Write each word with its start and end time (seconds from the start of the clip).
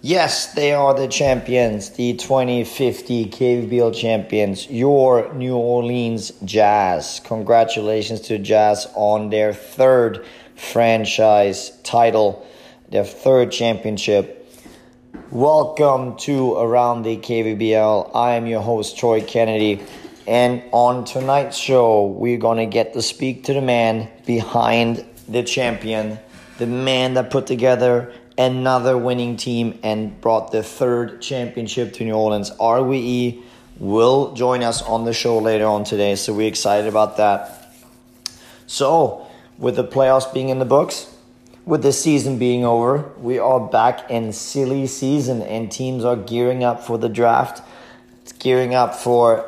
Yes, 0.00 0.54
they 0.54 0.72
are 0.72 0.94
the 0.94 1.08
champions, 1.08 1.90
the 1.90 2.12
2050 2.14 3.30
KVBL 3.30 3.92
champions, 3.92 4.70
your 4.70 5.34
New 5.34 5.56
Orleans 5.56 6.30
Jazz. 6.44 7.20
Congratulations 7.24 8.20
to 8.20 8.38
Jazz 8.38 8.86
on 8.94 9.30
their 9.30 9.52
third 9.52 10.24
franchise 10.54 11.76
title, 11.82 12.46
their 12.88 13.02
third 13.02 13.50
championship. 13.50 14.48
Welcome 15.32 16.16
to 16.18 16.54
Around 16.54 17.02
the 17.02 17.16
KVBL. 17.16 18.12
I 18.14 18.34
am 18.34 18.46
your 18.46 18.62
host, 18.62 18.96
Troy 18.96 19.20
Kennedy. 19.20 19.82
And 20.28 20.62
on 20.70 21.06
tonight's 21.06 21.56
show, 21.56 22.06
we're 22.06 22.38
going 22.38 22.58
to 22.58 22.72
get 22.72 22.92
to 22.92 23.02
speak 23.02 23.42
to 23.44 23.52
the 23.52 23.62
man 23.62 24.08
behind 24.24 25.04
the 25.28 25.42
champion, 25.42 26.20
the 26.58 26.68
man 26.68 27.14
that 27.14 27.32
put 27.32 27.48
together 27.48 28.14
another 28.38 28.96
winning 28.96 29.36
team 29.36 29.78
and 29.82 30.18
brought 30.20 30.52
the 30.52 30.62
third 30.62 31.20
championship 31.20 31.92
to 31.94 32.04
New 32.04 32.14
Orleans. 32.14 32.52
RWE 32.52 33.42
will 33.78 34.32
join 34.34 34.62
us 34.62 34.80
on 34.80 35.04
the 35.04 35.12
show 35.12 35.38
later 35.38 35.66
on 35.66 35.84
today, 35.84 36.14
so 36.14 36.32
we're 36.32 36.48
excited 36.48 36.88
about 36.88 37.16
that. 37.16 37.74
So, 38.66 39.26
with 39.58 39.76
the 39.76 39.84
playoffs 39.84 40.32
being 40.32 40.50
in 40.50 40.60
the 40.60 40.64
books, 40.64 41.14
with 41.66 41.82
the 41.82 41.92
season 41.92 42.38
being 42.38 42.64
over, 42.64 43.10
we 43.18 43.38
are 43.38 43.60
back 43.60 44.10
in 44.10 44.32
silly 44.32 44.86
season 44.86 45.42
and 45.42 45.70
teams 45.70 46.04
are 46.04 46.16
gearing 46.16 46.64
up 46.64 46.82
for 46.82 46.96
the 46.96 47.08
draft. 47.08 47.60
It's 48.22 48.32
gearing 48.32 48.74
up 48.74 48.94
for 48.94 49.44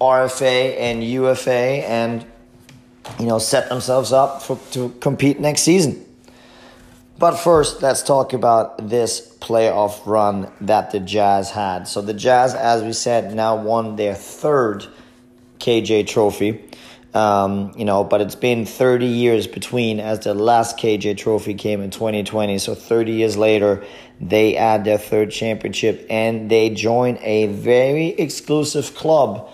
RFA 0.00 0.76
and 0.78 1.04
UFA 1.04 1.86
and 1.86 2.26
you 3.20 3.26
know 3.26 3.38
set 3.38 3.68
themselves 3.68 4.12
up 4.12 4.42
for, 4.42 4.58
to 4.72 4.88
compete 5.00 5.38
next 5.38 5.62
season. 5.62 6.04
But 7.22 7.36
first, 7.36 7.82
let's 7.82 8.02
talk 8.02 8.32
about 8.32 8.88
this 8.88 9.20
playoff 9.38 10.04
run 10.06 10.50
that 10.62 10.90
the 10.90 10.98
Jazz 10.98 11.52
had. 11.52 11.86
So 11.86 12.02
the 12.02 12.14
Jazz, 12.14 12.52
as 12.52 12.82
we 12.82 12.92
said, 12.92 13.32
now 13.32 13.54
won 13.54 13.94
their 13.94 14.16
third 14.16 14.88
KJ 15.60 16.08
trophy. 16.08 16.64
Um, 17.14 17.74
you 17.76 17.84
know, 17.84 18.02
but 18.02 18.22
it's 18.22 18.34
been 18.34 18.66
30 18.66 19.06
years 19.06 19.46
between 19.46 20.00
as 20.00 20.18
the 20.18 20.34
last 20.34 20.76
KJ 20.78 21.16
trophy 21.16 21.54
came 21.54 21.80
in 21.80 21.90
2020. 21.92 22.58
So 22.58 22.74
30 22.74 23.12
years 23.12 23.36
later, 23.36 23.84
they 24.20 24.56
add 24.56 24.84
their 24.84 24.98
third 24.98 25.30
championship 25.30 26.04
and 26.10 26.50
they 26.50 26.70
join 26.70 27.18
a 27.20 27.46
very 27.46 28.08
exclusive 28.08 28.96
club 28.96 29.48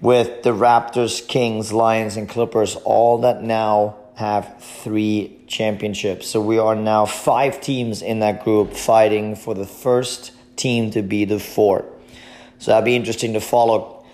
with 0.00 0.42
the 0.42 0.50
Raptors, 0.50 1.24
Kings, 1.28 1.72
Lions, 1.72 2.16
and 2.16 2.28
Clippers, 2.28 2.74
all 2.74 3.18
that 3.18 3.44
now 3.44 3.94
have 4.16 4.60
three 4.60 5.39
championships. 5.50 6.28
So 6.28 6.40
we 6.40 6.58
are 6.58 6.76
now 6.76 7.04
five 7.04 7.60
teams 7.60 8.00
in 8.00 8.20
that 8.20 8.44
group 8.44 8.72
fighting 8.72 9.34
for 9.34 9.52
the 9.52 9.66
first 9.66 10.32
team 10.56 10.92
to 10.92 11.02
be 11.02 11.24
the 11.24 11.40
fourth. 11.40 11.84
So 12.58 12.70
that'd 12.70 12.84
be 12.84 12.96
interesting 12.96 13.34
to 13.34 13.40
follow 13.40 14.06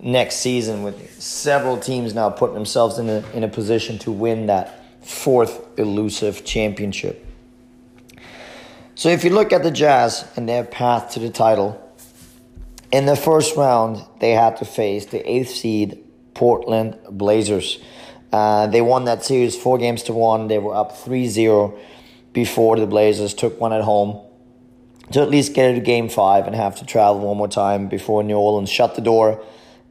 next 0.00 0.36
season 0.36 0.82
with 0.82 1.22
several 1.22 1.78
teams 1.78 2.14
now 2.14 2.28
putting 2.28 2.54
themselves 2.54 2.98
in 2.98 3.08
a, 3.08 3.24
in 3.32 3.44
a 3.44 3.48
position 3.48 3.98
to 4.00 4.12
win 4.12 4.46
that 4.46 5.04
fourth 5.04 5.78
elusive 5.78 6.44
championship. 6.44 7.26
So 8.94 9.08
if 9.08 9.24
you 9.24 9.30
look 9.30 9.52
at 9.52 9.62
the 9.62 9.70
Jazz 9.70 10.28
and 10.36 10.48
their 10.48 10.64
path 10.64 11.12
to 11.12 11.20
the 11.20 11.30
title, 11.30 11.80
in 12.92 13.06
the 13.06 13.16
first 13.16 13.56
round 13.56 14.04
they 14.20 14.32
had 14.32 14.58
to 14.58 14.64
face 14.64 15.06
the 15.06 15.28
eighth 15.28 15.50
seed 15.50 16.04
Portland 16.34 16.98
Blazers. 17.10 17.78
Uh, 18.34 18.66
they 18.66 18.80
won 18.80 19.04
that 19.04 19.24
series 19.24 19.56
four 19.56 19.78
games 19.78 20.02
to 20.02 20.12
one. 20.12 20.48
They 20.48 20.58
were 20.58 20.74
up 20.74 20.96
3 20.98 21.28
0 21.28 21.78
before 22.32 22.76
the 22.76 22.84
Blazers 22.84 23.32
took 23.32 23.60
one 23.60 23.72
at 23.72 23.82
home 23.82 24.20
to 25.12 25.20
at 25.20 25.30
least 25.30 25.54
get 25.54 25.70
it 25.70 25.74
to 25.74 25.80
game 25.80 26.08
five 26.08 26.48
and 26.48 26.56
have 26.56 26.74
to 26.80 26.84
travel 26.84 27.20
one 27.20 27.36
more 27.36 27.46
time 27.46 27.86
before 27.86 28.24
New 28.24 28.36
Orleans 28.36 28.68
shut 28.68 28.96
the 28.96 29.02
door 29.02 29.44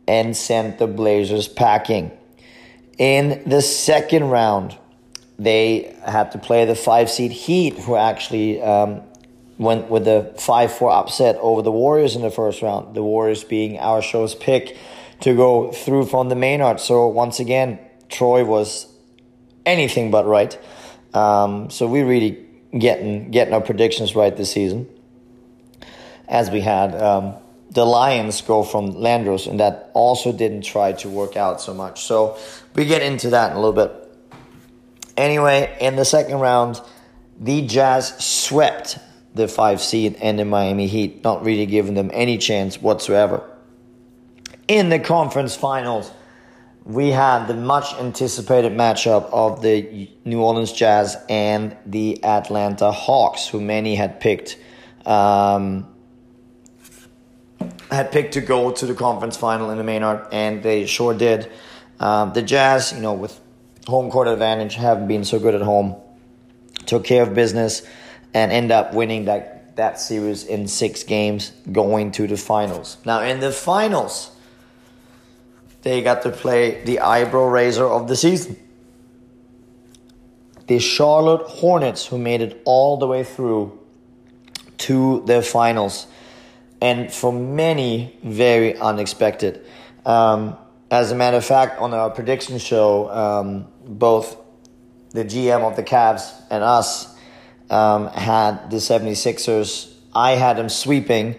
and 0.10 0.36
sent 0.36 0.78
the 0.78 0.88
Blazers 0.88 1.48
packing. 1.48 2.12
In 2.98 3.42
the 3.46 3.62
second 3.62 4.26
round, 4.26 4.78
they 5.40 5.96
had 6.06 6.34
to 6.34 6.38
play 6.38 6.66
the 6.66 6.76
five 6.76 7.10
seed 7.10 7.32
Heat, 7.32 7.80
who 7.80 7.96
actually 7.96 8.62
um, 8.62 9.04
went 9.58 9.90
with 9.90 10.04
the 10.04 10.36
5 10.38 10.74
4 10.74 10.92
upset 10.92 11.38
over 11.38 11.62
the 11.62 11.72
Warriors 11.72 12.18
in 12.18 12.22
the 12.22 12.30
first 12.30 12.62
round. 12.62 12.94
The 12.94 13.04
Warriors 13.04 13.46
being 13.46 13.80
our 13.80 14.02
show's 14.02 14.36
pick 14.36 14.78
to 15.22 15.34
go 15.34 15.72
through 15.72 16.08
from 16.08 16.28
the 16.28 16.36
Maynard. 16.36 16.82
So, 16.82 17.08
once 17.08 17.40
again, 17.40 17.80
Troy 18.10 18.44
was 18.44 18.88
anything 19.66 20.12
but 20.12 20.26
right. 20.26 20.58
Um, 21.14 21.70
so 21.70 21.88
we 21.88 22.02
really 22.02 22.46
getting 22.78 23.32
getting 23.32 23.54
our 23.54 23.62
predictions 23.62 24.16
right 24.16 24.36
this 24.36 24.52
season, 24.52 24.88
as 26.28 26.50
we 26.50 26.62
had 26.62 26.96
um, 26.96 27.36
the 27.72 27.86
Lions 27.86 28.42
go 28.42 28.64
from 28.64 28.94
Landros, 28.94 29.48
and 29.48 29.60
that 29.60 29.92
also 29.94 30.32
didn't 30.32 30.64
try 30.64 30.94
to 30.94 31.10
work 31.10 31.38
out 31.38 31.62
so 31.62 31.74
much. 31.74 32.04
So 32.04 32.38
we 32.76 32.86
get 32.86 33.02
into 33.02 33.32
that 33.32 33.52
in 33.52 33.58
a 33.58 33.60
little 33.60 33.74
bit. 33.74 34.00
Anyway, 35.16 35.76
in 35.80 35.96
the 35.96 36.06
second 36.06 36.40
round, 36.40 36.82
the 37.40 37.66
Jazz 37.66 38.16
swept 38.18 38.98
the 39.36 39.48
five 39.48 39.82
seed 39.82 40.16
and 40.22 40.38
the 40.38 40.46
Miami 40.46 40.88
Heat, 40.88 41.24
not 41.24 41.44
really 41.44 41.66
giving 41.66 41.94
them 41.94 42.10
any 42.14 42.38
chance 42.38 42.82
whatsoever. 42.82 43.44
In 44.68 44.90
the 44.90 45.00
conference 45.00 45.56
finals 45.56 46.12
we 46.86 47.10
had 47.10 47.48
the 47.48 47.54
much 47.54 47.94
anticipated 47.96 48.74
matchup 48.74 49.30
of 49.32 49.62
the 49.62 50.10
New 50.26 50.42
Orleans 50.42 50.72
Jazz 50.72 51.18
and 51.30 51.78
the 51.86 52.22
Atlanta 52.24 52.92
Hawks, 52.92 53.48
who 53.48 53.62
many 53.62 53.96
had 53.96 54.20
picked 54.20 54.58
um, 55.06 55.88
had 57.90 58.12
picked 58.12 58.34
to 58.34 58.42
go 58.42 58.72
to 58.72 58.86
the 58.86 58.94
conference 58.94 59.38
final 59.38 59.70
in 59.70 59.78
the 59.78 59.84
Maynard, 59.84 60.28
and 60.32 60.64
they 60.64 60.86
sure 60.86 61.14
did. 61.14 61.50
Um, 62.00 62.34
the 62.34 62.42
Jazz, 62.42 62.92
you 62.94 63.02
know, 63.02 63.14
with 63.14 63.40
home 63.88 64.10
court 64.10 64.28
advantage, 64.28 64.76
haven't 64.76 65.08
been 65.08 65.24
so 65.24 65.40
good 65.40 65.56
at 65.56 65.62
home, 65.62 65.96
took 66.86 67.06
care 67.06 67.24
of 67.24 67.34
business, 67.34 67.86
and 68.34 68.52
end 68.52 68.72
up 68.72 68.94
winning 68.94 69.26
that 69.26 69.76
that 69.78 70.00
series 70.00 70.44
in 70.44 70.68
six 70.68 71.04
games, 71.04 71.52
going 71.72 72.12
to 72.12 72.28
the 72.28 72.38
finals. 72.38 72.98
Now 73.06 73.22
in 73.22 73.40
the 73.40 73.52
finals 73.52 74.33
they 75.84 76.02
got 76.02 76.22
to 76.24 76.32
play 76.32 76.84
the 76.84 77.00
eyebrow 77.00 77.46
raiser 77.46 77.86
of 77.86 78.08
the 78.08 78.16
season. 78.16 78.58
The 80.68 80.80
Charlotte 80.80 81.46
Hornets, 81.46 82.08
who 82.08 82.18
made 82.18 82.42
it 82.42 82.62
all 82.66 82.98
the 82.98 83.06
way 83.06 83.24
through 83.24 83.78
to 84.80 85.24
the 85.26 85.42
finals, 85.42 86.08
and 86.82 87.14
for 87.14 87.32
many, 87.32 88.18
very 88.24 88.78
unexpected. 88.78 89.66
Um, 90.06 90.58
as 90.90 91.12
a 91.12 91.16
matter 91.16 91.38
of 91.38 91.46
fact, 91.46 91.80
on 91.80 91.94
our 91.94 92.10
prediction 92.10 92.58
show, 92.60 93.10
um, 93.10 93.68
both 93.86 94.38
the 95.12 95.26
GM 95.26 95.62
of 95.62 95.76
the 95.76 95.84
Cavs 95.84 96.32
and 96.50 96.64
us 96.64 97.14
um, 97.70 98.08
had 98.08 98.70
the 98.70 98.78
76ers. 98.78 99.94
I 100.14 100.32
had 100.32 100.58
them 100.58 100.70
sweeping 100.70 101.36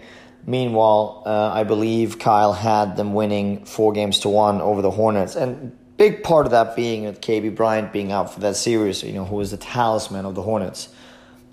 Meanwhile, 0.47 1.23
uh, 1.25 1.51
I 1.53 1.63
believe 1.63 2.19
Kyle 2.19 2.53
had 2.53 2.97
them 2.97 3.13
winning 3.13 3.65
four 3.65 3.93
games 3.93 4.19
to 4.19 4.29
one 4.29 4.61
over 4.61 4.81
the 4.81 4.91
Hornets, 4.91 5.35
and 5.35 5.75
big 5.97 6.23
part 6.23 6.45
of 6.45 6.51
that 6.51 6.75
being 6.75 7.05
with 7.05 7.19
KB 7.21 7.55
Bryant 7.55 7.91
being 7.91 8.11
out 8.11 8.33
for 8.33 8.39
that 8.41 8.55
series. 8.55 9.01
You 9.03 9.13
know, 9.13 9.25
who 9.25 9.39
is 9.41 9.51
the 9.51 9.57
talisman 9.57 10.25
of 10.25 10.35
the 10.35 10.43
Hornets. 10.43 10.89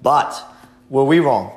But 0.03 0.35
were 0.91 1.05
we 1.05 1.21
wrong? 1.21 1.53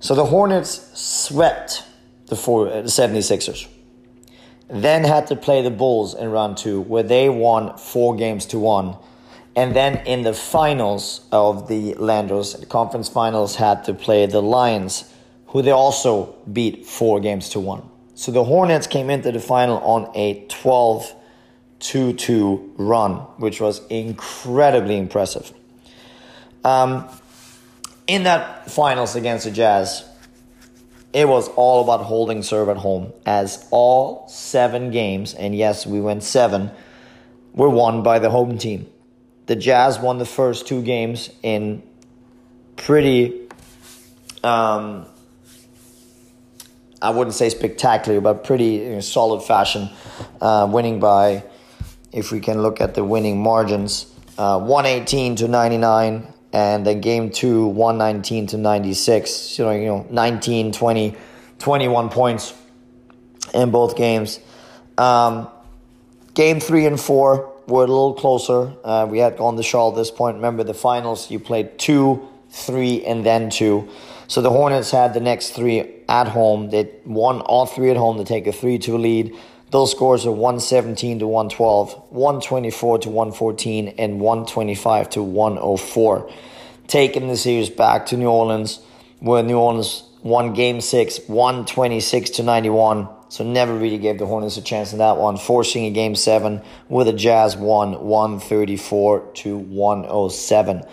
So 0.00 0.14
the 0.14 0.26
Hornets 0.26 0.90
swept 0.98 1.84
the, 2.26 2.36
four, 2.36 2.68
uh, 2.68 2.82
the 2.82 2.88
76ers. 2.88 3.68
Then 4.68 5.04
had 5.04 5.28
to 5.28 5.36
play 5.36 5.62
the 5.62 5.70
Bulls 5.70 6.14
in 6.14 6.30
round 6.30 6.56
two, 6.56 6.80
where 6.80 7.02
they 7.02 7.28
won 7.28 7.78
four 7.78 8.16
games 8.16 8.46
to 8.46 8.58
one. 8.58 8.96
And 9.54 9.74
then 9.74 10.04
in 10.06 10.22
the 10.22 10.34
finals 10.34 11.26
of 11.30 11.68
the 11.68 11.94
Landros 11.94 12.68
conference 12.68 13.08
finals, 13.08 13.56
had 13.56 13.84
to 13.84 13.94
play 13.94 14.26
the 14.26 14.42
Lions 14.42 15.10
who 15.48 15.62
they 15.62 15.70
also 15.70 16.36
beat 16.52 16.86
four 16.86 17.20
games 17.20 17.50
to 17.50 17.60
one. 17.60 17.82
So 18.14 18.32
the 18.32 18.44
Hornets 18.44 18.86
came 18.86 19.10
into 19.10 19.30
the 19.30 19.40
final 19.40 19.78
on 19.78 20.10
a 20.14 20.46
12 20.48 21.14
2 21.78 22.14
2 22.14 22.74
run, 22.78 23.12
which 23.38 23.60
was 23.60 23.86
incredibly 23.88 24.96
impressive. 24.96 25.52
Um, 26.64 27.08
in 28.06 28.24
that 28.24 28.70
finals 28.70 29.16
against 29.16 29.44
the 29.44 29.50
Jazz, 29.50 30.04
it 31.12 31.28
was 31.28 31.48
all 31.50 31.82
about 31.82 32.04
holding 32.04 32.42
serve 32.42 32.68
at 32.68 32.76
home, 32.76 33.12
as 33.24 33.66
all 33.70 34.28
seven 34.28 34.90
games, 34.90 35.34
and 35.34 35.54
yes, 35.56 35.86
we 35.86 36.00
went 36.00 36.22
seven, 36.22 36.70
were 37.52 37.70
won 37.70 38.02
by 38.02 38.18
the 38.18 38.30
home 38.30 38.58
team. 38.58 38.86
The 39.46 39.56
Jazz 39.56 39.98
won 39.98 40.18
the 40.18 40.26
first 40.26 40.66
two 40.66 40.82
games 40.82 41.30
in 41.42 41.82
pretty 42.76 43.48
um, 44.42 45.06
I 47.06 47.10
wouldn't 47.10 47.34
say 47.34 47.48
spectacular, 47.50 48.20
but 48.20 48.42
pretty 48.42 49.00
solid 49.00 49.42
fashion, 49.42 49.88
uh, 50.40 50.68
winning 50.68 50.98
by, 50.98 51.44
if 52.12 52.32
we 52.32 52.40
can 52.40 52.62
look 52.62 52.80
at 52.80 52.94
the 52.94 53.04
winning 53.04 53.40
margins, 53.40 54.12
uh, 54.38 54.58
118 54.58 55.36
to 55.36 55.48
99 55.48 56.34
and 56.52 56.84
then 56.84 57.00
game 57.00 57.30
two, 57.30 57.66
119 57.66 58.48
to 58.48 58.58
96. 58.58 59.30
So, 59.30 59.70
you 59.70 59.86
know, 59.86 60.06
19, 60.10 60.72
20, 60.72 61.16
21 61.60 62.08
points 62.08 62.54
in 63.54 63.70
both 63.70 63.96
games. 63.96 64.40
Um, 64.98 65.48
game 66.34 66.58
three 66.58 66.86
and 66.86 66.98
four 66.98 67.52
were 67.68 67.84
a 67.84 67.86
little 67.86 68.14
closer. 68.14 68.72
Uh, 68.82 69.06
we 69.08 69.18
had 69.18 69.36
gone 69.36 69.54
the 69.54 69.62
Shaw 69.62 69.90
at 69.90 69.96
this 69.96 70.10
point. 70.10 70.36
Remember 70.36 70.64
the 70.64 70.74
finals, 70.74 71.30
you 71.30 71.38
played 71.38 71.78
two, 71.78 72.26
three, 72.50 73.04
and 73.04 73.24
then 73.24 73.48
two. 73.48 73.88
So 74.28 74.40
the 74.42 74.50
Hornets 74.50 74.90
had 74.90 75.14
the 75.14 75.20
next 75.20 75.50
three 75.50 76.02
at 76.08 76.28
home. 76.28 76.70
They 76.70 76.90
won 77.04 77.40
all 77.42 77.66
three 77.66 77.90
at 77.90 77.96
home 77.96 78.18
to 78.18 78.24
take 78.24 78.46
a 78.46 78.52
3 78.52 78.78
2 78.78 78.98
lead. 78.98 79.36
Those 79.70 79.90
scores 79.90 80.24
are 80.26 80.30
117 80.30 81.18
to 81.18 81.26
112, 81.26 81.92
124 82.10 82.98
to 83.00 83.08
114, 83.08 83.88
and 83.98 84.20
125 84.20 85.10
to 85.10 85.22
104. 85.22 86.30
Taking 86.86 87.26
the 87.26 87.36
series 87.36 87.68
back 87.68 88.06
to 88.06 88.16
New 88.16 88.28
Orleans, 88.28 88.78
where 89.18 89.42
New 89.42 89.58
Orleans 89.58 90.04
won 90.22 90.54
game 90.54 90.80
six, 90.80 91.18
126 91.26 92.30
to 92.30 92.42
91. 92.44 93.08
So 93.28 93.42
never 93.42 93.74
really 93.74 93.98
gave 93.98 94.18
the 94.18 94.26
Hornets 94.26 94.56
a 94.56 94.62
chance 94.62 94.92
in 94.92 94.98
that 94.98 95.16
one, 95.16 95.36
forcing 95.36 95.84
a 95.86 95.90
game 95.90 96.14
seven 96.14 96.62
with 96.88 97.08
the 97.08 97.12
Jazz 97.12 97.56
won 97.56 98.04
134 98.04 99.32
to 99.34 99.56
107. 99.56 100.84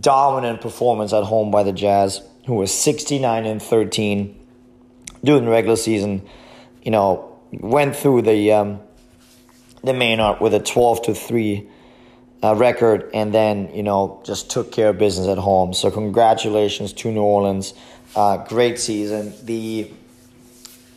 Dominant 0.00 0.62
performance 0.62 1.12
at 1.12 1.24
home 1.24 1.50
by 1.50 1.62
the 1.62 1.72
Jazz, 1.72 2.22
who 2.48 2.54
was 2.54 2.72
69 2.72 3.44
and 3.44 3.62
13 3.62 4.34
during 5.22 5.44
the 5.44 5.50
regular 5.50 5.76
season. 5.76 6.26
You 6.82 6.90
know, 6.90 7.38
went 7.52 7.94
through 7.94 8.22
the 8.22 8.52
um, 8.52 8.80
the 9.84 9.92
Maynard 9.92 10.40
with 10.40 10.54
a 10.54 10.58
12 10.58 11.02
to 11.02 11.14
3 11.14 11.68
uh, 12.42 12.54
record 12.54 13.10
and 13.12 13.34
then, 13.34 13.74
you 13.74 13.82
know, 13.82 14.22
just 14.24 14.50
took 14.50 14.72
care 14.72 14.88
of 14.88 14.98
business 14.98 15.28
at 15.28 15.36
home. 15.38 15.74
So, 15.74 15.90
congratulations 15.90 16.94
to 16.94 17.12
New 17.12 17.22
Orleans. 17.22 17.74
Uh, 18.16 18.38
great 18.38 18.78
season. 18.78 19.34
The 19.44 19.90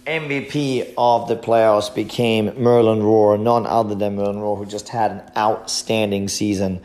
MVP 0.07 0.93
of 0.97 1.27
the 1.27 1.35
playoffs 1.35 1.93
became 1.93 2.45
Merlin 2.57 2.99
Rohr, 2.99 3.39
none 3.39 3.67
other 3.67 3.93
than 3.93 4.15
Merlin 4.15 4.37
Rohr, 4.37 4.57
who 4.57 4.65
just 4.65 4.87
had 4.87 5.11
an 5.11 5.21
outstanding 5.35 6.29
season. 6.29 6.79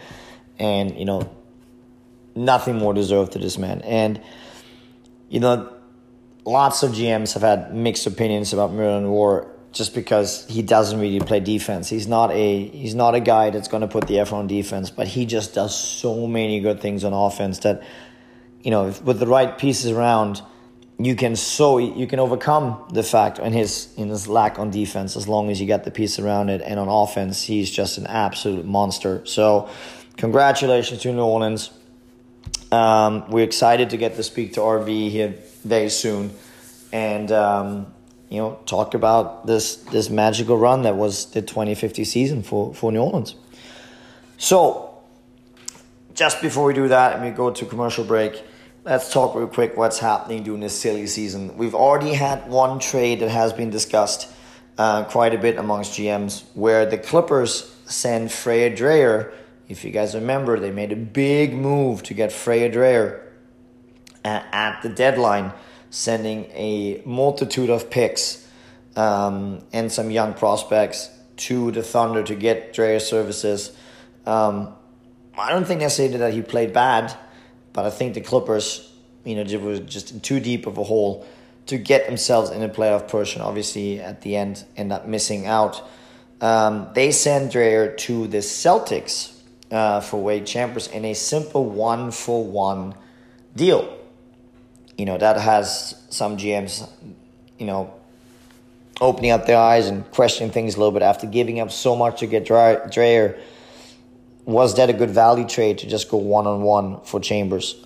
And, 0.59 0.99
you 0.99 1.05
know, 1.05 1.31
nothing 2.35 2.77
more 2.77 2.95
deserved 2.95 3.33
to 3.33 3.39
this 3.39 3.59
man. 3.59 3.81
And, 3.83 4.21
you 5.29 5.41
know, 5.41 5.73
lots 6.45 6.83
of 6.83 6.93
GMs 6.93 7.35
have 7.35 7.43
had 7.43 7.75
mixed 7.75 8.07
opinions 8.07 8.53
about 8.53 8.73
Merlin 8.73 9.05
Rohr 9.05 9.49
just 9.73 9.95
because 9.95 10.47
he 10.49 10.63
doesn't 10.63 10.99
really 10.99 11.21
play 11.21 11.41
defense. 11.41 11.89
He's 11.89 12.07
not 12.07 12.31
a 12.31 12.69
he's 12.69 12.95
not 12.95 13.15
a 13.15 13.21
guy 13.21 13.51
that's 13.51 13.69
going 13.69 13.83
to 13.83 13.89
put 13.89 14.07
the 14.07 14.19
effort 14.19 14.37
on 14.37 14.47
defense, 14.47 14.91
but 14.91 15.07
he 15.07 15.27
just 15.27 15.55
does 15.55 15.79
so 15.79 16.27
many 16.27 16.61
good 16.61 16.81
things 16.81 17.05
on 17.05 17.13
offense 17.13 17.59
that 17.61 17.83
you 18.63 18.71
know, 18.71 18.93
with 19.05 19.21
the 19.21 19.27
right 19.29 19.57
pieces 19.57 19.93
around, 19.93 20.43
you 20.99 21.15
can 21.15 21.37
so 21.37 21.79
you 21.79 22.07
can 22.07 22.19
overcome 22.19 22.85
the 22.91 23.03
fact 23.03 23.39
in 23.39 23.53
his 23.53 23.93
in 23.97 24.09
his 24.09 24.27
lack 24.27 24.59
on 24.59 24.71
defense 24.71 25.15
as 25.15 25.29
long 25.29 25.51
as 25.51 25.61
you 25.61 25.67
get 25.67 25.85
the 25.85 25.91
piece 25.91 26.19
around 26.19 26.49
it 26.49 26.63
and 26.63 26.81
on 26.81 26.89
offense 26.89 27.43
he's 27.43 27.71
just 27.71 27.99
an 27.99 28.07
absolute 28.07 28.65
monster. 28.65 29.25
So 29.27 29.69
congratulations 30.17 31.03
to 31.03 31.13
New 31.13 31.23
Orleans. 31.23 31.71
Um, 32.77 33.31
we're 33.31 33.45
excited 33.45 33.89
to 33.91 33.97
get 33.97 34.17
to 34.17 34.23
speak 34.23 34.53
to 34.55 34.61
RV 34.61 35.11
here 35.11 35.35
very 35.65 35.89
soon, 35.89 36.31
and 36.93 37.33
um, 37.33 37.87
you 38.29 38.37
know 38.37 38.59
talk 38.67 38.93
about 38.93 39.47
this 39.47 39.77
this 39.77 40.11
magical 40.11 40.59
run 40.59 40.83
that 40.83 40.95
was 40.95 41.31
the 41.31 41.41
2050 41.41 42.05
season 42.05 42.43
for 42.43 42.75
for 42.75 42.93
New 42.93 43.01
Orleans. 43.01 43.35
So 44.37 44.99
just 46.13 46.43
before 46.43 46.67
we 46.67 46.75
do 46.75 46.89
that, 46.89 47.15
and 47.15 47.25
we 47.25 47.31
go 47.31 47.51
to 47.51 47.65
commercial 47.65 48.05
break, 48.05 48.45
let's 48.85 49.11
talk 49.11 49.35
real 49.35 49.47
quick 49.47 49.79
what's 49.79 49.99
happening 49.99 50.43
during 50.43 50.61
this 50.61 50.79
silly 50.79 51.07
season. 51.07 51.57
We've 51.57 51.75
already 51.75 52.13
had 52.13 52.47
one 52.47 52.79
trade 52.79 53.21
that 53.21 53.31
has 53.31 53.55
been 53.55 53.71
discussed 53.71 54.29
uh, 54.77 55.05
quite 55.05 55.33
a 55.33 55.39
bit 55.39 55.57
amongst 55.57 55.93
GMs, 55.99 56.43
where 56.53 56.85
the 56.85 56.99
Clippers 56.99 57.75
send 57.87 58.31
Freya 58.31 58.69
Dreyer. 58.77 59.33
If 59.69 59.85
you 59.85 59.91
guys 59.91 60.15
remember, 60.15 60.61
they 60.61 60.71
made 60.71 60.93
a 60.93 60.97
big 60.97 61.55
move 61.55 62.03
to 62.05 62.15
get 62.15 62.33
Freya 62.33 62.71
Dreyer 62.71 63.23
at 64.25 64.83
the 64.83 64.89
deadline 64.89 65.53
sending 65.91 66.45
a 66.53 67.01
multitude 67.05 67.71
of 67.71 67.91
picks 67.91 68.47
um, 68.97 69.65
and 69.73 69.91
some 69.91 70.11
young 70.11 70.35
prospects 70.35 71.11
to 71.37 71.71
the 71.71 71.83
Thunder 71.83 72.23
to 72.23 72.35
get 72.35 72.73
Dreyer 72.73 72.99
services. 72.99 73.77
Um, 74.25 74.75
I 75.37 75.51
don't 75.51 75.67
think 75.67 75.81
necessarily 75.81 76.19
that 76.19 76.33
he 76.33 76.43
played 76.43 76.73
bad, 76.73 77.17
but 77.73 77.85
I 77.85 77.91
think 77.91 78.15
the 78.15 78.21
Clippers, 78.21 78.93
you 79.25 79.37
know, 79.37 79.59
were 79.59 79.79
just 79.79 80.23
too 80.23 80.41
deep 80.41 80.67
of 80.67 80.79
a 80.79 80.85
hole 80.85 81.27
to 81.67 81.79
get 81.79 82.07
themselves 82.07 82.51
in 82.51 82.63
a 82.63 82.69
playoff 82.69 83.09
push, 83.09 83.35
and 83.35 83.43
obviously 83.43 84.01
at 84.01 84.23
the 84.23 84.37
end 84.37 84.65
end 84.77 84.93
up 84.93 85.07
missing 85.07 85.47
out. 85.47 85.83
Um, 86.41 86.89
they 86.95 87.13
sent 87.13 87.53
Dreyer 87.53 87.95
to 87.97 88.29
the 88.29 88.39
Celtics 88.39 89.36
uh, 89.71 90.01
for 90.01 90.23
Wade 90.23 90.47
Chambers 90.47 90.87
in 90.89 91.05
a 91.05 91.15
simple 91.15 91.65
one 91.65 92.11
for 92.11 92.45
one 92.45 92.95
deal 93.55 93.97
you 94.97 95.05
know, 95.05 95.19
that 95.19 95.39
has 95.39 95.95
some 96.11 96.37
GMs, 96.37 96.89
you 97.59 97.67
know, 97.67 97.93
opening 99.01 99.31
up 99.31 99.47
their 99.47 99.59
eyes 99.59 99.89
and 99.89 100.11
questioning 100.11 100.51
things 100.51 100.75
a 100.75 100.79
little 100.79 100.93
bit 100.93 101.03
after 101.03 101.27
giving 101.27 101.61
up 101.61 101.71
so 101.71 101.95
much 101.95 102.21
to 102.21 102.27
get 102.27 102.47
Dreyer. 102.47 103.39
Was 104.47 104.77
that 104.77 104.89
a 104.89 104.93
good 104.93 105.11
value 105.11 105.47
trade 105.47 105.79
to 105.79 105.87
just 105.87 106.09
go 106.09 106.17
one 106.17 106.47
on 106.47 106.63
one 106.63 107.01
for 107.03 107.21
Chambers? 107.21 107.85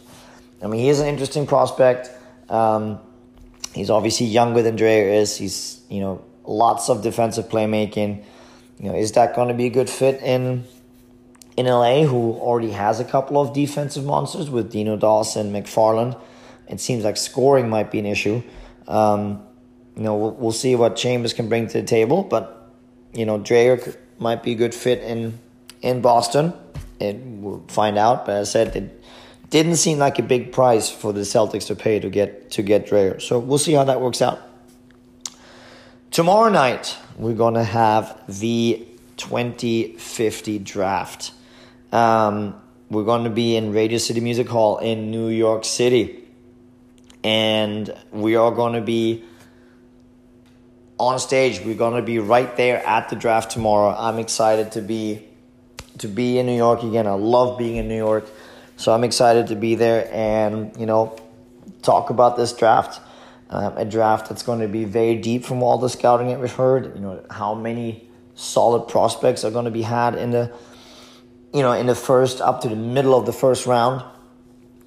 I 0.63 0.67
mean, 0.67 0.81
he 0.83 0.89
is 0.89 1.01
an 1.01 1.09
interesting 1.09 1.47
prospect. 1.47 2.11
Um, 2.49 3.01
he's 3.75 3.91
obviously 3.91 4.27
younger 4.27 4.63
than 4.63 4.77
Dreyer 4.77 5.09
is. 5.09 5.37
He's, 5.37 5.81
you 5.89 6.01
know, 6.01 6.25
lots 6.45 6.91
of 6.91 7.03
defensive 7.03 7.49
playmaking. 7.49 8.25
You 8.79 8.91
know, 8.91 8.97
is 8.97 9.13
that 9.13 9.35
going 9.35 9.49
to 9.49 9.55
be 9.55 9.67
a 9.67 9.71
good 9.71 9.91
fit 9.91 10.23
in 10.23 10.65
in 11.61 11.67
LA, 11.67 12.03
who 12.05 12.33
already 12.33 12.73
has 12.73 12.99
a 12.99 13.05
couple 13.05 13.41
of 13.41 13.53
defensive 13.55 14.05
monsters 14.05 14.51
with 14.51 14.71
Dino 14.71 14.97
Dawson, 14.97 15.53
McFarland? 15.53 16.21
it 16.71 16.81
seems 16.81 17.05
like 17.05 17.17
scoring 17.17 17.69
might 17.69 17.91
be 17.91 17.99
an 17.99 18.07
issue. 18.07 18.43
Um, 18.87 19.45
you 19.97 20.03
know, 20.03 20.17
we'll, 20.17 20.31
we'll, 20.33 20.53
see 20.53 20.77
what 20.77 20.97
Chambers 20.97 21.33
can 21.33 21.49
bring 21.49 21.67
to 21.67 21.81
the 21.81 21.87
table, 21.87 22.23
but 22.23 22.73
you 23.13 23.27
know, 23.27 23.39
Dreyer 23.39 23.81
might 24.19 24.43
be 24.43 24.53
a 24.53 24.55
good 24.55 24.75
fit 24.75 25.01
in 25.03 25.39
in 25.83 26.01
Boston. 26.01 26.53
It, 27.01 27.17
we'll 27.17 27.65
find 27.69 27.99
out. 27.99 28.25
But 28.25 28.37
as 28.37 28.51
I 28.51 28.53
said, 28.53 28.77
it 28.77 29.05
didn't 29.51 29.77
seem 29.77 29.99
like 29.99 30.19
a 30.19 30.23
big 30.23 30.53
price 30.53 30.89
for 30.89 31.13
the 31.13 31.21
Celtics 31.23 31.67
to 31.67 31.75
pay 31.75 31.99
to 31.99 32.09
get 32.09 32.53
to 32.53 32.63
get 32.63 32.87
Dreyer. 32.87 33.19
So 33.19 33.39
we'll 33.39 33.59
see 33.59 33.73
how 33.73 33.85
that 33.85 34.01
works 34.01 34.23
out. 34.23 34.41
Tomorrow 36.13 36.51
night 36.51 36.97
we're 37.19 37.35
gonna 37.35 37.65
have 37.65 38.21
the 38.29 38.87
2050 39.17 40.59
draft. 40.61 41.33
Um, 41.93 42.61
we're 42.89 43.05
going 43.05 43.25
to 43.25 43.31
be 43.31 43.57
in 43.57 43.73
Radio 43.73 43.99
City 43.99 44.21
Music 44.21 44.49
Hall 44.49 44.79
in 44.79 45.11
New 45.11 45.29
York 45.29 45.65
City 45.65 46.21
and 47.23 47.95
we 48.11 48.37
are 48.37 48.51
going 48.51 48.75
to 48.75 48.81
be 48.81 49.25
on 50.99 51.19
stage. 51.19 51.61
We're 51.61 51.75
going 51.75 51.97
to 51.97 52.03
be 52.03 52.19
right 52.19 52.55
there 52.57 52.85
at 52.87 53.09
the 53.09 53.17
draft 53.17 53.51
tomorrow. 53.51 53.95
I'm 53.97 54.19
excited 54.19 54.73
to 54.73 54.83
be 54.83 55.27
to 55.99 56.09
be 56.09 56.39
in 56.39 56.47
New 56.47 56.57
York 56.57 56.83
again. 56.83 57.07
I 57.07 57.13
love 57.13 57.59
being 57.59 57.77
in 57.77 57.89
New 57.89 57.97
York, 57.97 58.27
so 58.77 58.93
I'm 58.93 59.05
excited 59.05 59.49
to 59.49 59.57
be 59.57 59.75
there 59.75 60.09
and 60.13 60.77
you 60.79 60.87
know 60.87 61.19
talk 61.83 62.11
about 62.11 62.37
this 62.37 62.53
draft. 62.53 63.01
Um, 63.51 63.77
a 63.77 63.85
draft 63.85 64.29
that's 64.29 64.45
going 64.45 64.61
to 64.61 64.69
be 64.69 64.85
very 64.85 65.17
deep 65.17 65.45
from 65.45 65.61
all 65.63 65.77
the 65.77 65.89
scouting 65.89 66.29
that 66.29 66.41
we've 66.41 66.53
heard. 66.53 66.95
You 66.95 67.01
know 67.01 67.25
how 67.31 67.55
many 67.55 68.09
solid 68.35 68.89
prospects 68.89 69.45
are 69.45 69.51
going 69.51 69.65
to 69.65 69.71
be 69.71 69.83
had 69.83 70.15
in 70.15 70.31
the 70.31 70.53
you 71.53 71.63
know 71.63 71.73
in 71.73 71.87
the 71.87 71.95
first 71.95 72.41
up 72.41 72.61
to 72.63 72.69
the 72.69 72.77
middle 72.77 73.17
of 73.17 73.27
the 73.27 73.33
first 73.33 73.67
round. 73.67 74.05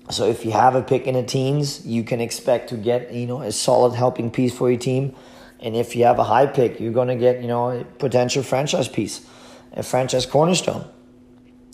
So 0.10 0.28
if 0.28 0.44
you 0.44 0.52
have 0.52 0.76
a 0.76 0.82
pick 0.82 1.08
in 1.08 1.16
the 1.16 1.24
teens, 1.24 1.86
you 1.86 2.04
can 2.04 2.20
expect 2.20 2.70
to 2.70 2.78
get 2.78 3.14
you 3.14 3.26
know 3.26 3.42
a 3.42 3.52
solid 3.52 3.94
helping 3.96 4.32
piece 4.32 4.56
for 4.56 4.70
your 4.70 4.80
team. 4.80 5.16
And 5.60 5.76
if 5.76 5.96
you 5.96 6.04
have 6.04 6.20
a 6.20 6.26
high 6.26 6.46
pick, 6.46 6.80
you're 6.80 6.92
going 6.92 7.08
to 7.08 7.16
get 7.16 7.42
you 7.42 7.48
know 7.48 7.72
a 7.72 7.84
potential 7.84 8.44
franchise 8.44 8.88
piece, 8.88 9.26
a 9.74 9.84
franchise 9.84 10.26
cornerstone. 10.26 10.86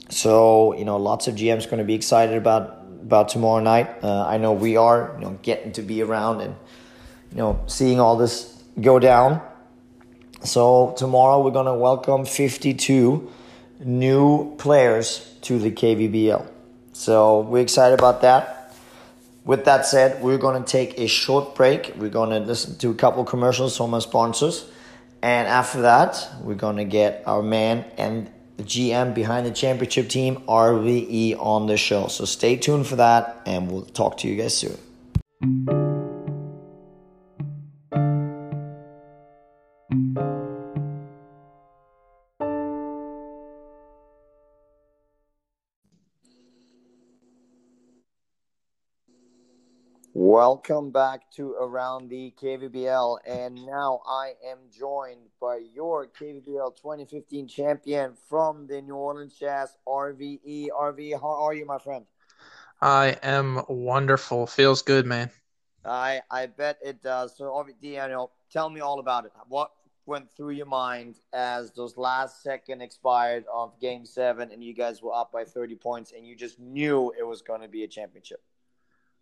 So 0.10 0.76
you 0.76 0.86
know 0.86 0.98
lots 0.98 1.28
of 1.28 1.36
GMs 1.36 1.66
going 1.66 1.80
to 1.80 1.84
be 1.84 1.96
excited 1.96 2.36
about 2.36 2.84
about 3.02 3.30
tomorrow 3.30 3.64
night. 3.64 4.04
Uh, 4.04 4.26
I 4.26 4.38
know 4.38 4.54
we 4.54 4.78
are 4.78 5.16
you 5.18 5.26
know 5.26 5.40
getting 5.42 5.72
to 5.74 5.82
be 5.82 6.02
around 6.02 6.42
and 6.42 6.56
you 7.32 7.38
know 7.38 7.64
seeing 7.68 8.00
all 8.00 8.16
this 8.16 8.64
go 8.80 9.00
down. 9.00 9.42
So 10.44 10.94
tomorrow 10.98 11.44
we're 11.44 11.52
going 11.52 11.66
to 11.66 11.74
welcome 11.74 12.26
52 12.26 13.30
new 13.80 14.56
players 14.58 15.34
to 15.42 15.58
the 15.60 15.72
KVBL. 15.72 16.48
So 16.94 17.42
we're 17.42 17.62
excited 17.62 17.98
about 17.98 18.22
that. 18.22 18.74
With 19.46 19.66
that 19.66 19.86
said, 19.86 20.22
we're 20.22 20.38
going 20.38 20.62
to 20.62 20.70
take 20.70 21.00
a 21.00 21.08
short 21.08 21.56
break. 21.56 21.94
We're 21.96 22.10
going 22.10 22.30
to 22.30 22.40
listen 22.40 22.78
to 22.80 22.92
a 22.92 22.94
couple 22.94 23.24
commercials 23.24 23.78
from 23.78 23.94
our 23.94 24.02
sponsors. 24.02 24.70
And 25.22 25.48
after 25.48 25.82
that, 25.82 26.28
we're 26.42 26.56
going 26.56 26.78
to 26.78 26.86
get 26.86 27.24
our 27.26 27.42
man 27.42 27.86
and 27.98 28.30
the 28.58 28.64
GM 28.64 29.14
behind 29.14 29.46
the 29.46 29.52
championship 29.52 30.10
team, 30.10 30.44
RVE, 30.48 31.38
on 31.40 31.68
the 31.68 31.78
show. 31.78 32.08
So 32.08 32.26
stay 32.26 32.58
tuned 32.58 32.88
for 32.88 32.98
that, 32.98 33.42
and 33.46 33.72
we'll 33.72 33.84
talk 33.84 34.18
to 34.18 34.28
you 34.28 34.36
guys 34.36 34.58
soon. 34.58 35.89
Welcome 50.52 50.90
back 50.90 51.30
to 51.34 51.52
Around 51.52 52.10
the 52.10 52.34
KVBL, 52.42 53.20
and 53.28 53.54
now 53.68 54.02
I 54.04 54.34
am 54.44 54.58
joined 54.76 55.28
by 55.40 55.60
your 55.76 56.08
KVBL 56.08 56.76
2015 56.76 57.48
champion 57.48 58.14
from 58.28 58.66
the 58.66 58.82
New 58.82 58.96
Orleans 58.96 59.36
Jazz, 59.38 59.78
RVE. 59.88 60.70
RVE, 60.76 61.22
how 61.22 61.44
are 61.44 61.54
you, 61.54 61.68
my 61.68 61.78
friend? 61.78 62.04
I 62.82 63.16
am 63.22 63.62
wonderful. 63.70 64.48
Feels 64.48 64.82
good, 64.82 65.06
man. 65.06 65.30
I 65.86 66.22
I 66.32 66.48
bet 66.48 66.80
it 66.84 67.04
does. 67.04 67.38
So, 67.38 67.44
RVE, 67.44 68.10
know, 68.10 68.32
tell 68.52 68.72
me 68.72 68.80
all 68.80 69.00
about 69.00 69.26
it. 69.26 69.32
What 69.50 69.70
went 70.08 70.32
through 70.32 70.54
your 70.54 70.66
mind 70.66 71.18
as 71.32 71.74
those 71.74 71.96
last 71.96 72.42
second 72.42 72.82
expired 72.82 73.46
of 73.54 73.80
Game 73.80 74.04
Seven, 74.04 74.52
and 74.52 74.64
you 74.64 74.74
guys 74.74 75.04
were 75.04 75.14
up 75.14 75.32
by 75.32 75.44
30 75.44 75.76
points, 75.76 76.12
and 76.12 76.26
you 76.26 76.36
just 76.36 76.60
knew 76.60 77.14
it 77.20 77.24
was 77.24 77.44
going 77.44 77.62
to 77.62 77.68
be 77.68 77.84
a 77.84 77.88
championship? 77.88 78.42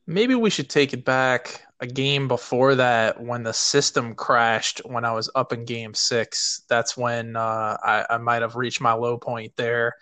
Maybe 0.07 0.35
we 0.35 0.49
should 0.49 0.69
take 0.69 0.93
it 0.93 1.03
back 1.03 1.63
a 1.79 1.85
game 1.85 2.27
before 2.27 2.75
that 2.75 3.21
when 3.21 3.43
the 3.43 3.53
system 3.53 4.15
crashed 4.15 4.79
when 4.85 5.05
I 5.05 5.11
was 5.11 5.29
up 5.35 5.53
in 5.53 5.65
game 5.65 5.93
six. 5.93 6.63
That's 6.69 6.97
when 6.97 7.35
uh, 7.35 7.77
I, 7.83 8.05
I 8.09 8.17
might 8.17 8.41
have 8.41 8.55
reached 8.55 8.81
my 8.81 8.93
low 8.93 9.17
point 9.17 9.53
there. 9.57 9.93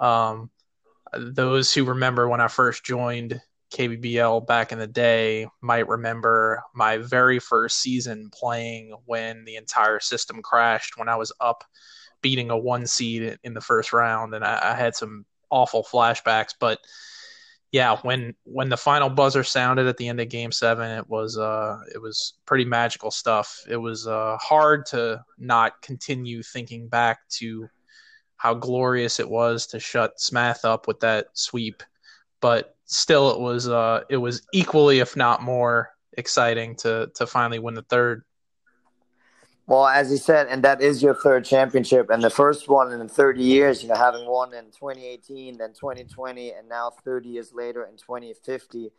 Um, 0.00 0.50
those 1.12 1.72
who 1.72 1.84
remember 1.84 2.28
when 2.28 2.40
I 2.40 2.48
first 2.48 2.84
joined 2.84 3.40
KVBL 3.72 4.46
back 4.46 4.72
in 4.72 4.78
the 4.78 4.86
day 4.86 5.46
might 5.60 5.88
remember 5.88 6.62
my 6.74 6.96
very 6.96 7.38
first 7.38 7.80
season 7.80 8.30
playing 8.32 8.94
when 9.04 9.44
the 9.44 9.56
entire 9.56 10.00
system 10.00 10.42
crashed 10.42 10.96
when 10.96 11.08
I 11.08 11.16
was 11.16 11.32
up 11.40 11.64
beating 12.22 12.50
a 12.50 12.58
one 12.58 12.86
seed 12.86 13.38
in 13.44 13.54
the 13.54 13.60
first 13.60 13.92
round. 13.92 14.34
And 14.34 14.44
I, 14.44 14.72
I 14.72 14.74
had 14.74 14.96
some 14.96 15.26
awful 15.50 15.84
flashbacks, 15.84 16.54
but 16.58 16.78
yeah, 17.70 17.98
when 18.02 18.34
when 18.44 18.70
the 18.70 18.76
final 18.76 19.10
buzzer 19.10 19.44
sounded 19.44 19.86
at 19.86 19.98
the 19.98 20.08
end 20.08 20.20
of 20.20 20.30
Game 20.30 20.52
Seven, 20.52 20.90
it 20.90 21.08
was 21.08 21.36
uh, 21.36 21.78
it 21.94 22.00
was 22.00 22.34
pretty 22.46 22.64
magical 22.64 23.10
stuff. 23.10 23.62
It 23.68 23.76
was 23.76 24.06
uh, 24.06 24.38
hard 24.40 24.86
to 24.86 25.22
not 25.36 25.80
continue 25.82 26.42
thinking 26.42 26.88
back 26.88 27.28
to 27.30 27.68
how 28.36 28.54
glorious 28.54 29.20
it 29.20 29.28
was 29.28 29.66
to 29.66 29.80
shut 29.80 30.18
Smith 30.18 30.64
up 30.64 30.86
with 30.86 31.00
that 31.00 31.26
sweep, 31.34 31.82
but 32.40 32.74
still, 32.86 33.30
it 33.32 33.40
was 33.40 33.68
uh, 33.68 34.02
it 34.08 34.16
was 34.16 34.46
equally, 34.54 35.00
if 35.00 35.14
not 35.14 35.42
more, 35.42 35.90
exciting 36.16 36.74
to 36.76 37.10
to 37.16 37.26
finally 37.26 37.58
win 37.58 37.74
the 37.74 37.82
third. 37.82 38.24
Well, 39.68 39.86
as 39.86 40.10
you 40.10 40.16
said, 40.16 40.46
and 40.48 40.64
that 40.64 40.80
is 40.80 41.02
your 41.02 41.14
third 41.14 41.44
championship, 41.44 42.08
and 42.08 42.22
the 42.22 42.30
first 42.30 42.70
one 42.70 42.90
in 42.90 43.06
30 43.06 43.42
years, 43.42 43.82
you 43.82 43.90
know, 43.90 43.96
having 43.96 44.26
won 44.26 44.54
in 44.54 44.64
2018, 44.70 45.58
then 45.58 45.74
2020, 45.74 46.52
and 46.52 46.70
now 46.70 46.90
30 47.04 47.28
years 47.28 47.52
later 47.52 47.84
in 47.84 47.98
2050. 47.98 48.90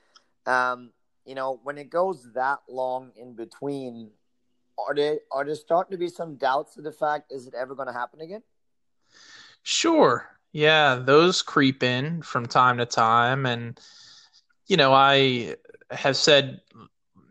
Um, 0.45 0.91
you 1.25 1.33
know, 1.33 1.59
when 1.63 1.79
it 1.79 1.89
goes 1.89 2.27
that 2.35 2.59
long 2.69 3.11
in 3.15 3.33
between, 3.33 4.11
are 4.77 4.93
there 4.93 5.17
are 5.31 5.43
there 5.43 5.55
starting 5.55 5.91
to 5.91 5.97
be 5.97 6.07
some 6.07 6.35
doubts 6.35 6.77
of 6.77 6.83
the 6.83 6.91
fact 6.91 7.31
is 7.31 7.47
it 7.47 7.55
ever 7.55 7.73
going 7.73 7.87
to 7.87 7.93
happen 7.93 8.21
again? 8.21 8.43
Sure. 9.63 10.29
Yeah, 10.51 11.01
those 11.03 11.41
creep 11.41 11.81
in 11.81 12.21
from 12.21 12.45
time 12.45 12.77
to 12.77 12.85
time, 12.85 13.47
and 13.47 13.79
you 14.67 14.77
know, 14.77 14.93
I 14.93 15.55
have 15.89 16.15
said 16.15 16.61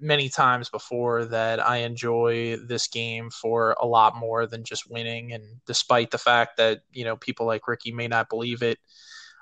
many 0.00 0.28
times 0.28 0.70
before 0.70 1.24
that 1.26 1.60
I 1.64 1.78
enjoy 1.78 2.56
this 2.56 2.86
game 2.88 3.30
for 3.30 3.76
a 3.80 3.86
lot 3.86 4.16
more 4.16 4.46
than 4.46 4.64
just 4.64 4.90
winning. 4.90 5.32
And 5.32 5.44
despite 5.66 6.10
the 6.10 6.18
fact 6.18 6.56
that, 6.58 6.80
you 6.92 7.04
know, 7.04 7.16
people 7.16 7.46
like 7.46 7.68
Ricky 7.68 7.92
may 7.92 8.08
not 8.08 8.28
believe 8.28 8.62
it, 8.62 8.78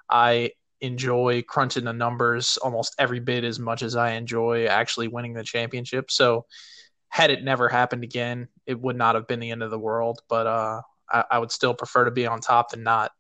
I 0.09 0.53
enjoy 0.81 1.43
crunching 1.43 1.85
the 1.85 1.93
numbers 1.93 2.59
almost 2.59 2.95
every 2.99 3.21
bit 3.21 3.45
as 3.45 3.59
much 3.59 3.83
as 3.83 3.97
I 3.97 4.13
enjoy 4.13 4.67
actually 4.67 5.09
winning 5.09 5.35
the 5.35 5.43
championship. 5.43 6.11
So 6.11 6.47
had 7.09 7.31
it 7.31 7.45
never 7.45 7.69
happened 7.69 8.05
again, 8.05 8.49
it 8.67 8.81
would 8.81 8.97
not 8.97 9.15
have 9.15 9.27
been 9.27 9.41
the 9.41 9.51
end 9.51 9.63
of 9.63 9.71
the 9.71 9.79
world. 9.79 10.21
But 10.29 10.47
uh, 10.47 10.83
I, 11.11 11.25
I 11.33 11.39
would 11.39 11.53
still 11.53 11.75
prefer 11.75 12.05
to 12.05 12.11
be 12.11 12.27
on 12.27 12.41
top 12.41 12.71
than 12.71 12.83
not. 12.83 13.13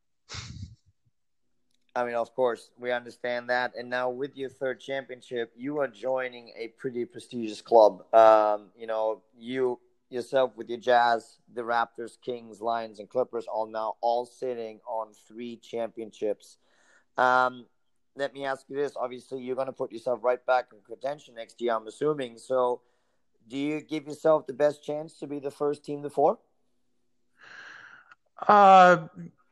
I 1.97 2.05
mean, 2.05 2.15
of 2.15 2.35
course, 2.35 2.69
we 2.79 2.93
understand 2.93 3.49
that. 3.49 3.73
And 3.75 3.88
now 3.88 4.11
with 4.11 4.37
your 4.37 4.50
third 4.50 4.81
championship, 4.81 5.50
you 5.57 5.79
are 5.81 5.88
joining 5.88 6.53
a 6.55 6.69
pretty 6.76 7.07
prestigious 7.07 7.62
club. 7.62 8.05
Um, 8.15 8.67
you 8.76 8.87
know, 8.87 9.23
you 9.35 9.81
yourself 10.11 10.53
with 10.57 10.69
your 10.69 10.79
Jazz, 10.79 11.38
the 11.55 11.62
Raptors, 11.62 12.21
Kings, 12.21 12.61
Lions, 12.61 13.00
and 13.00 13.09
Clippers 13.09 13.47
all 13.47 13.67
now 13.67 13.95
all 14.03 14.26
sitting 14.26 14.79
on 14.87 15.15
three 15.26 15.57
championships. 15.57 16.59
Um, 17.17 17.65
let 18.15 18.35
me 18.35 18.45
ask 18.45 18.67
you 18.69 18.76
this. 18.76 18.93
Obviously, 18.95 19.41
you're 19.43 19.57
going 19.57 19.67
to 19.67 19.73
put 19.73 19.91
yourself 19.91 20.21
right 20.23 20.45
back 20.45 20.67
in 20.75 20.81
contention 20.83 21.35
next 21.35 21.59
year, 21.62 21.75
I'm 21.75 21.87
assuming. 21.87 22.37
So, 22.37 22.83
do 23.49 23.57
you 23.57 23.81
give 23.81 24.07
yourself 24.07 24.47
the 24.47 24.53
best 24.53 24.85
chance 24.85 25.19
to 25.21 25.26
be 25.26 25.38
the 25.38 25.50
first 25.50 25.83
team 25.83 26.03
to 26.03 26.11
four? 26.11 26.38
Uh, 28.47 29.09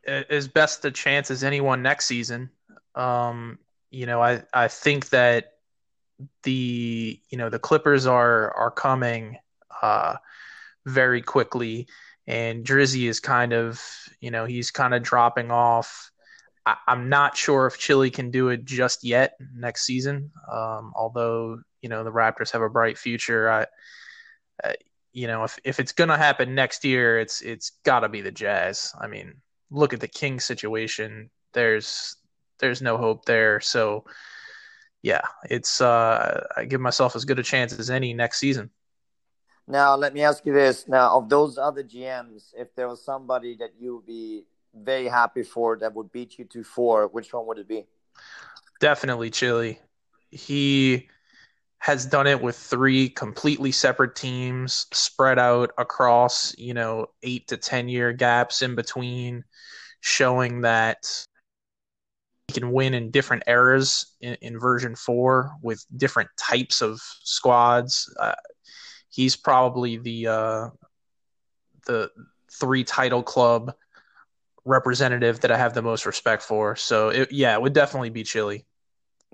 as 0.07 0.49
best 0.49 0.85
a 0.85 0.91
chance 0.91 1.31
as 1.31 1.45
anyone 1.45 1.83
next 1.83 2.07
season. 2.07 2.51
Um, 2.95 3.59
you 3.91 4.07
know, 4.07 4.23
I 4.23 4.43
I 4.53 4.69
think 4.69 5.11
that 5.11 5.53
the 6.43 7.21
you 7.29 7.39
know 7.39 7.49
the 7.49 7.59
Clippers 7.59 8.07
are 8.07 8.53
are 8.55 8.71
coming 8.71 9.39
uh, 9.83 10.17
very 10.87 11.23
quickly, 11.23 11.89
and 12.27 12.65
Drizzy 12.65 13.09
is 13.09 13.21
kind 13.21 13.53
of 13.53 13.83
you 14.21 14.31
know 14.31 14.45
he's 14.45 14.71
kind 14.71 14.95
of 14.95 15.03
dropping 15.03 15.51
off. 15.51 16.11
I, 16.67 16.77
am 16.89 17.09
not 17.09 17.37
sure 17.37 17.67
if 17.67 17.79
Chili 17.79 18.11
can 18.11 18.31
do 18.31 18.49
it 18.49 18.65
just 18.65 19.05
yet 19.05 19.37
next 19.55 19.85
season. 19.85 20.31
Um, 20.51 20.93
although 20.97 21.61
you 21.83 21.89
know 21.89 22.05
the 22.05 22.13
Raptors 22.13 22.53
have 22.53 22.63
a 22.63 22.71
bright 22.71 22.99
future, 22.99 23.51
I, 23.51 23.67
uh, 24.63 24.73
you 25.13 25.27
know 25.27 25.45
if 25.45 25.59
if 25.65 25.81
it's 25.81 25.93
gonna 25.93 26.19
happen 26.19 26.55
next 26.55 26.85
year, 26.85 27.19
it's 27.19 27.43
it's 27.43 27.73
got 27.85 28.01
to 28.01 28.09
be 28.09 28.23
the 28.23 28.33
Jazz. 28.33 28.93
I 29.01 29.07
mean, 29.09 29.35
look 29.75 29.93
at 29.93 30.01
the 30.01 30.09
King 30.09 30.41
situation, 30.41 31.31
there's 31.53 32.17
there's 32.59 32.81
no 32.81 32.97
hope 32.97 33.25
there. 33.25 33.61
So 33.61 34.05
yeah, 35.03 35.23
it's 35.51 35.81
uh, 35.81 36.47
I 36.57 36.65
give 36.65 36.81
myself 36.81 37.17
as 37.17 37.25
good 37.25 37.39
a 37.39 37.43
chance 37.43 37.79
as 37.79 37.91
any 37.91 38.15
next 38.15 38.39
season. 38.39 38.71
Now 39.67 39.97
let 39.97 40.15
me 40.15 40.23
ask 40.23 40.45
you 40.47 40.53
this: 40.53 40.89
Now, 40.89 41.17
of 41.17 41.29
those 41.29 41.59
other 41.59 41.83
GMs, 41.83 42.53
if 42.57 42.75
there 42.75 42.89
was 42.89 43.05
somebody 43.05 43.57
that 43.59 43.71
you 43.79 43.97
would 43.97 44.07
be 44.07 44.45
very 44.75 45.07
happy 45.07 45.43
for 45.43 45.77
that 45.77 45.95
would 45.95 46.11
beat 46.13 46.39
you 46.39 46.45
to 46.47 46.65
four, 46.65 47.07
which 47.09 47.33
one 47.33 47.47
would 47.47 47.59
it 47.59 47.69
be? 47.69 47.87
Definitely 48.81 49.31
Chili. 49.31 49.81
He 50.31 51.09
has 51.85 52.07
done 52.07 52.27
it 52.27 52.41
with 52.41 52.57
three 52.57 53.11
completely 53.11 53.71
separate 53.71 54.17
teams 54.17 54.87
spread 54.95 55.39
out 55.39 55.71
across, 55.77 56.57
you 56.57 56.73
know, 56.73 57.09
eight 57.23 57.47
to 57.47 57.59
10 57.59 57.91
year 57.91 58.11
gaps 58.11 58.63
in 58.63 58.75
between, 58.75 59.45
showing 60.01 60.63
that 60.63 61.05
he 62.49 62.55
can 62.55 62.73
win 62.73 62.95
in 62.95 63.11
different 63.11 63.43
eras 63.47 64.17
in, 64.23 64.35
in 64.41 64.59
version 64.59 64.97
four 64.97 65.51
with 65.61 65.85
different 65.95 66.31
types 66.39 66.81
of 66.81 67.03
squads. 67.23 68.11
Uh, 68.19 68.33
he's 69.11 69.37
probably 69.37 69.99
the, 69.99 70.27
uh, 70.27 70.69
the 71.85 72.11
three 72.51 72.83
title 72.83 73.23
club 73.23 73.75
representative 74.65 75.41
that 75.41 75.51
I 75.51 75.59
have 75.59 75.75
the 75.75 75.83
most 75.83 76.07
respect 76.07 76.43
for. 76.43 76.77
So, 76.77 77.11
it, 77.11 77.31
yeah, 77.31 77.53
it 77.53 77.61
would 77.61 77.75
definitely 77.75 78.09
be 78.09 78.25
Chili. 78.25 78.65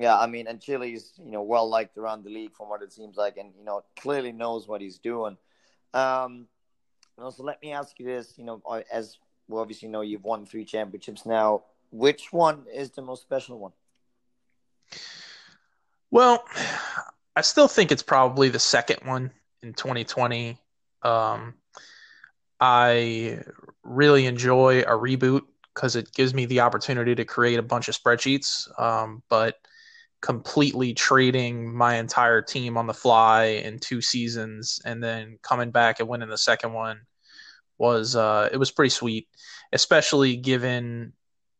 Yeah, 0.00 0.18
I 0.18 0.26
mean, 0.26 0.46
and 0.46 0.58
Chili's 0.58 1.12
you 1.22 1.30
know 1.30 1.42
well 1.42 1.68
liked 1.68 1.98
around 1.98 2.24
the 2.24 2.30
league 2.30 2.56
from 2.56 2.70
what 2.70 2.80
it 2.80 2.90
seems 2.90 3.18
like, 3.18 3.36
and 3.36 3.52
you 3.58 3.62
know 3.62 3.84
clearly 4.00 4.32
knows 4.32 4.66
what 4.66 4.80
he's 4.80 4.96
doing. 4.96 5.36
Um, 5.92 6.48
also, 7.22 7.42
let 7.42 7.60
me 7.60 7.72
ask 7.72 8.00
you 8.00 8.06
this: 8.06 8.32
you 8.38 8.44
know, 8.44 8.62
as 8.90 9.18
we 9.46 9.58
obviously 9.58 9.88
know, 9.88 10.00
you've 10.00 10.24
won 10.24 10.46
three 10.46 10.64
championships 10.64 11.26
now. 11.26 11.64
Which 11.90 12.32
one 12.32 12.64
is 12.72 12.92
the 12.92 13.02
most 13.02 13.20
special 13.20 13.58
one? 13.58 13.72
Well, 16.10 16.44
I 17.36 17.42
still 17.42 17.68
think 17.68 17.92
it's 17.92 18.02
probably 18.02 18.48
the 18.48 18.58
second 18.58 19.00
one 19.04 19.30
in 19.62 19.74
2020. 19.74 20.56
Um, 21.02 21.52
I 22.58 23.40
really 23.82 24.24
enjoy 24.24 24.80
a 24.80 24.92
reboot 24.92 25.42
because 25.74 25.94
it 25.94 26.10
gives 26.14 26.32
me 26.32 26.46
the 26.46 26.60
opportunity 26.60 27.14
to 27.14 27.26
create 27.26 27.58
a 27.58 27.62
bunch 27.62 27.88
of 27.88 27.94
spreadsheets. 27.94 28.66
Um, 28.80 29.22
but 29.28 29.58
completely 30.20 30.92
trading 30.92 31.74
my 31.74 31.96
entire 31.96 32.42
team 32.42 32.76
on 32.76 32.86
the 32.86 32.94
fly 32.94 33.44
in 33.44 33.78
two 33.78 34.00
seasons 34.02 34.80
and 34.84 35.02
then 35.02 35.38
coming 35.42 35.70
back 35.70 35.98
and 35.98 36.08
winning 36.08 36.28
the 36.28 36.36
second 36.36 36.72
one 36.72 37.00
was 37.80 38.14
uh, 38.14 38.48
it 38.52 38.58
was 38.58 38.70
pretty 38.70 38.90
sweet, 38.90 39.26
especially 39.72 40.36
given 40.36 41.14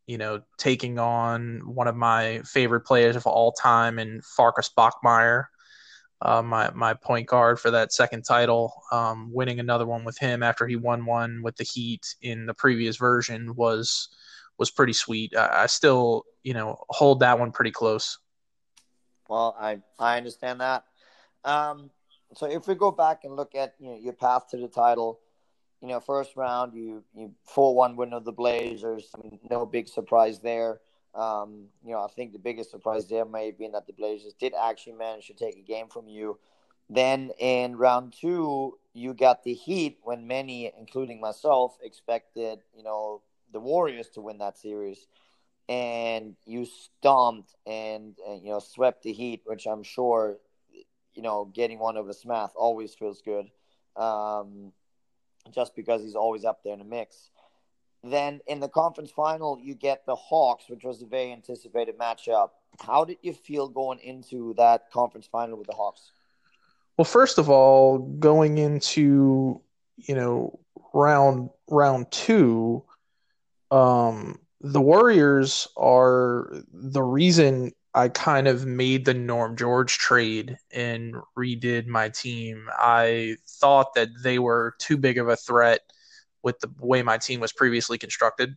you 0.07 0.19
know 0.19 0.43
taking 0.59 0.99
on 0.99 1.63
one 1.65 1.89
of 1.89 1.97
my 1.97 2.43
favorite 2.45 2.83
players 2.83 3.17
of 3.17 3.27
all 3.27 3.53
time 3.53 3.99
in 3.99 4.21
Farkas 4.23 4.71
Bachmeier, 4.77 5.47
uh, 6.21 6.43
my 6.43 6.71
my 6.73 6.95
point 6.95 7.27
guard 7.27 7.59
for 7.59 7.71
that 7.71 7.93
second 7.93 8.23
title. 8.23 8.75
Um, 8.93 9.31
winning 9.33 9.61
another 9.61 9.87
one 9.87 10.05
with 10.05 10.19
him 10.19 10.43
after 10.43 10.67
he 10.67 10.77
won 10.77 11.07
one 11.07 11.43
with 11.43 11.57
the 11.57 11.65
Heat 11.65 12.15
in 12.21 12.47
the 12.47 12.55
previous 12.55 12.99
version 12.99 13.55
was 13.57 14.11
was 14.59 14.71
pretty 14.71 14.93
sweet. 14.93 15.35
I, 15.35 15.63
I 15.63 15.67
still 15.67 16.25
you 16.43 16.53
know 16.53 16.85
hold 16.91 17.21
that 17.21 17.39
one 17.39 17.51
pretty 17.51 17.73
close. 17.73 18.19
Well, 19.31 19.57
I 19.61 19.79
I 19.97 20.17
understand 20.17 20.61
that. 20.61 20.85
Um, 21.45 21.91
so 22.35 22.47
if 22.47 22.67
we 22.67 22.75
go 22.75 22.91
back 22.91 23.23
and 23.23 23.37
look 23.37 23.55
at 23.55 23.77
you 23.79 23.91
know, 23.91 23.97
your 23.97 24.13
path 24.13 24.49
to 24.51 24.57
the 24.57 24.67
title, 24.67 25.21
you 25.81 25.87
know, 25.87 26.01
first 26.01 26.35
round 26.35 26.75
you 26.75 27.05
you 27.15 27.33
four 27.45 27.77
one 27.77 27.95
win 27.95 28.13
of 28.13 28.25
the 28.25 28.33
Blazers. 28.33 29.09
I 29.15 29.23
mean, 29.23 29.39
no 29.49 29.65
big 29.65 29.87
surprise 29.87 30.41
there. 30.41 30.81
Um, 31.15 31.67
you 31.85 31.93
know, 31.93 32.03
I 32.05 32.09
think 32.09 32.33
the 32.33 32.41
biggest 32.41 32.73
surprise 32.73 33.09
there 33.09 33.25
may 33.25 33.47
have 33.47 33.59
been 33.59 33.73
that 33.73 33.87
the 33.87 33.93
Blazers 33.93 34.35
did 34.35 34.53
actually 34.61 34.95
manage 34.95 35.29
to 35.29 35.35
take 35.35 35.57
a 35.57 35.63
game 35.63 35.87
from 35.87 36.09
you. 36.09 36.39
Then 36.89 37.31
in 37.39 37.77
round 37.77 38.15
two, 38.21 38.79
you 38.95 39.15
got 39.15 39.45
the 39.45 39.55
Heat 39.55 40.01
when 40.03 40.27
many, 40.27 40.73
including 40.77 41.21
myself, 41.21 41.79
expected 41.85 42.59
you 42.77 42.83
know 42.83 43.23
the 43.53 43.61
Warriors 43.61 44.09
to 44.11 44.21
win 44.21 44.39
that 44.39 44.59
series 44.59 45.07
and 45.71 46.35
you 46.45 46.67
stomped 46.67 47.55
and, 47.65 48.17
and, 48.27 48.43
you 48.43 48.51
know 48.51 48.59
swept 48.59 49.05
the 49.05 49.13
Heat, 49.13 49.43
which 49.47 49.67
I'm 49.67 49.85
sure 49.85 50.37
you 51.15 51.23
know 51.23 51.45
getting 51.45 51.79
one 51.79 51.97
over 51.97 52.13
Smith 52.13 52.51
always 52.57 52.93
feels 52.93 53.23
good, 53.23 53.47
um, 53.97 54.73
just 55.55 55.77
because 55.77 56.03
he's 56.03 56.17
always 56.17 56.45
up 56.45 56.63
there 56.65 56.73
in 56.73 56.81
the 56.81 56.85
mix. 56.85 57.31
Then 58.03 58.41
in 58.47 58.61
the 58.61 58.69
conference 58.69 59.11
final, 59.11 59.59
you 59.63 59.75
get 59.75 60.07
the 60.07 60.17
Hawks, 60.17 60.65
which 60.69 60.85
was 60.85 61.03
a 61.03 61.07
very 61.07 61.33
anticipated 61.33 61.99
matchup. 61.99 62.51
How 62.81 63.05
did 63.05 63.19
you 63.23 63.33
feel 63.33 63.69
going 63.69 64.01
into 64.01 64.55
that 64.55 64.91
conference 64.91 65.29
final 65.31 65.57
with 65.57 65.69
the 65.69 65.75
Hawks? 65.75 66.11
Well, 66.97 67.05
first 67.05 67.39
of 67.39 67.49
all, 67.49 67.99
going 67.99 68.59
into 68.59 69.61
you 69.99 70.15
know 70.17 70.59
round 70.93 71.51
round 71.69 72.11
two, 72.11 72.83
um, 73.71 74.41
the 74.61 74.81
Warriors 74.81 75.69
are 75.77 76.53
the 76.73 77.03
reason 77.03 77.73
I 77.95 78.09
kind 78.09 78.47
of 78.47 78.67
made 78.67 79.05
the 79.05 79.15
Norm 79.15 79.57
George 79.57 79.99
trade 79.99 80.57
and 80.73 81.15
redid 81.37 81.87
my 81.87 82.09
team. 82.11 82.69
I 82.79 83.37
thought 83.49 83.95
that 83.95 84.09
they 84.23 84.39
were 84.39 84.75
too 84.79 84.97
big 84.97 85.19
of 85.19 85.29
a 85.29 85.37
threat 85.37 85.81
with 86.43 86.61
the 86.61 86.71
way 86.79 87.03
my 87.03 87.19
team 87.19 87.41
was 87.41 87.53
previously 87.53 87.99
constructed, 87.99 88.57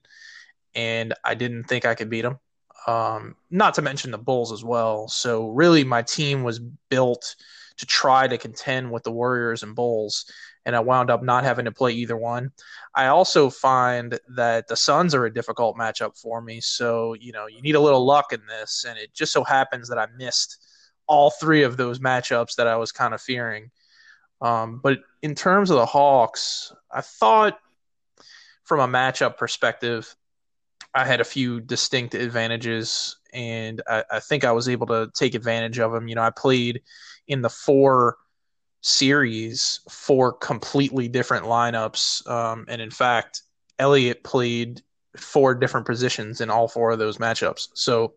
and 0.75 1.13
I 1.23 1.35
didn't 1.35 1.63
think 1.63 1.85
I 1.85 1.95
could 1.95 2.09
beat 2.09 2.21
them. 2.21 2.39
Um, 2.85 3.35
not 3.49 3.73
to 3.75 3.81
mention 3.81 4.11
the 4.11 4.17
Bulls 4.17 4.51
as 4.51 4.63
well. 4.63 5.07
So, 5.07 5.49
really, 5.49 5.83
my 5.83 6.01
team 6.01 6.43
was 6.43 6.59
built 6.89 7.35
to 7.77 7.85
try 7.85 8.27
to 8.27 8.37
contend 8.37 8.91
with 8.91 9.03
the 9.03 9.11
Warriors 9.11 9.63
and 9.63 9.73
Bulls 9.73 10.25
and 10.65 10.75
I 10.75 10.79
wound 10.79 11.09
up 11.09 11.23
not 11.23 11.43
having 11.43 11.65
to 11.65 11.71
play 11.71 11.91
either 11.91 12.15
one. 12.15 12.51
I 12.95 13.07
also 13.07 13.49
find 13.49 14.19
that 14.35 14.67
the 14.67 14.75
Suns 14.75 15.13
are 15.13 15.25
a 15.25 15.33
difficult 15.33 15.77
matchup 15.77 16.17
for 16.17 16.41
me. 16.41 16.61
So, 16.61 17.13
you 17.13 17.31
know, 17.31 17.47
you 17.47 17.61
need 17.61 17.75
a 17.75 17.79
little 17.79 18.05
luck 18.05 18.31
in 18.31 18.41
this. 18.47 18.85
And 18.87 18.97
it 18.97 19.13
just 19.13 19.33
so 19.33 19.43
happens 19.43 19.89
that 19.89 19.97
I 19.97 20.07
missed 20.17 20.65
all 21.07 21.31
three 21.31 21.63
of 21.63 21.75
those 21.75 21.99
matchups 21.99 22.55
that 22.55 22.67
I 22.67 22.77
was 22.77 22.91
kind 22.91 23.13
of 23.13 23.21
fearing. 23.21 23.71
Um, 24.41 24.79
but 24.81 24.99
in 25.21 25.35
terms 25.35 25.69
of 25.69 25.77
the 25.77 25.85
Hawks, 25.85 26.73
I 26.91 27.01
thought 27.01 27.59
from 28.63 28.79
a 28.79 28.87
matchup 28.87 29.37
perspective, 29.37 30.15
I 30.95 31.05
had 31.05 31.21
a 31.21 31.25
few 31.25 31.59
distinct 31.59 32.13
advantages, 32.13 33.17
and 33.33 33.81
I, 33.87 34.03
I 34.11 34.19
think 34.19 34.43
I 34.43 34.51
was 34.51 34.69
able 34.69 34.85
to 34.87 35.09
take 35.13 35.33
advantage 35.33 35.79
of 35.79 35.91
them. 35.91 36.07
You 36.07 36.15
know, 36.15 36.21
I 36.21 36.29
played 36.29 36.81
in 37.27 37.41
the 37.41 37.49
four 37.49 38.17
series 38.83 39.79
four 39.89 40.33
completely 40.33 41.07
different 41.07 41.45
lineups. 41.45 42.29
Um, 42.29 42.65
and 42.67 42.81
in 42.81 42.91
fact, 42.91 43.41
Elliott 43.79 44.23
played 44.23 44.81
four 45.17 45.55
different 45.55 45.85
positions 45.85 46.41
in 46.41 46.49
all 46.49 46.67
four 46.67 46.91
of 46.91 46.99
those 46.99 47.17
matchups. 47.17 47.69
So 47.73 48.13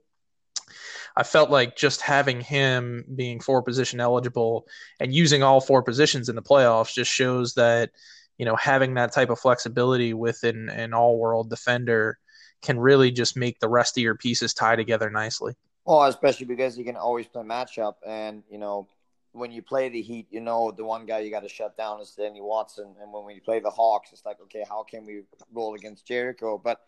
I 1.17 1.23
felt 1.23 1.51
like 1.51 1.77
just 1.77 2.01
having 2.03 2.41
him 2.41 3.05
being 3.15 3.41
four 3.41 3.63
position 3.63 4.01
eligible 4.01 4.67
and 5.01 5.15
using 5.15 5.43
all 5.43 5.61
four 5.61 5.83
positions 5.83 6.29
in 6.29 6.37
the 6.37 6.43
playoffs 6.43 6.93
just 6.93 7.11
shows 7.11 7.55
that, 7.55 7.91
you 8.37 8.45
know, 8.45 8.57
having 8.57 8.95
that 8.95 9.13
type 9.13 9.31
of 9.31 9.39
flexibility 9.39 10.13
with 10.15 10.43
an, 10.43 10.69
an 10.69 10.93
all 10.93 11.17
world 11.17 11.49
defender 11.49 12.19
can 12.61 12.79
really 12.79 13.11
just 13.11 13.37
make 13.37 13.61
the 13.61 13.69
rest 13.69 13.97
of 13.97 14.03
your 14.03 14.17
pieces 14.17 14.53
tie 14.53 14.77
together 14.77 15.11
nicely. 15.11 15.55
Well, 15.85 16.03
especially 16.05 16.47
because 16.47 16.75
he 16.75 16.83
can 16.83 16.97
always 16.97 17.27
play 17.29 17.45
matchup 17.45 17.95
and, 18.05 18.43
you 18.51 18.59
know, 18.59 18.89
when 19.37 19.53
you 19.53 19.63
play 19.63 19.89
the 19.89 20.03
Heat, 20.03 20.27
you 20.31 20.41
know 20.41 20.71
the 20.71 20.85
one 20.85 21.07
guy 21.07 21.21
you 21.21 21.31
got 21.31 21.43
to 21.43 21.49
shut 21.49 21.77
down 21.77 22.01
is 22.01 22.13
Danny 22.13 22.41
Watson, 22.41 22.95
and 23.01 23.13
when 23.13 23.25
we 23.25 23.41
play 23.41 23.61
the 23.61 23.71
Hawks, 23.71 24.13
it's 24.13 24.25
like, 24.25 24.41
okay, 24.43 24.65
how 24.69 24.83
can 24.83 25.05
we 25.05 25.23
roll 25.53 25.75
against 25.75 26.07
Jericho? 26.07 26.59
But 26.63 26.81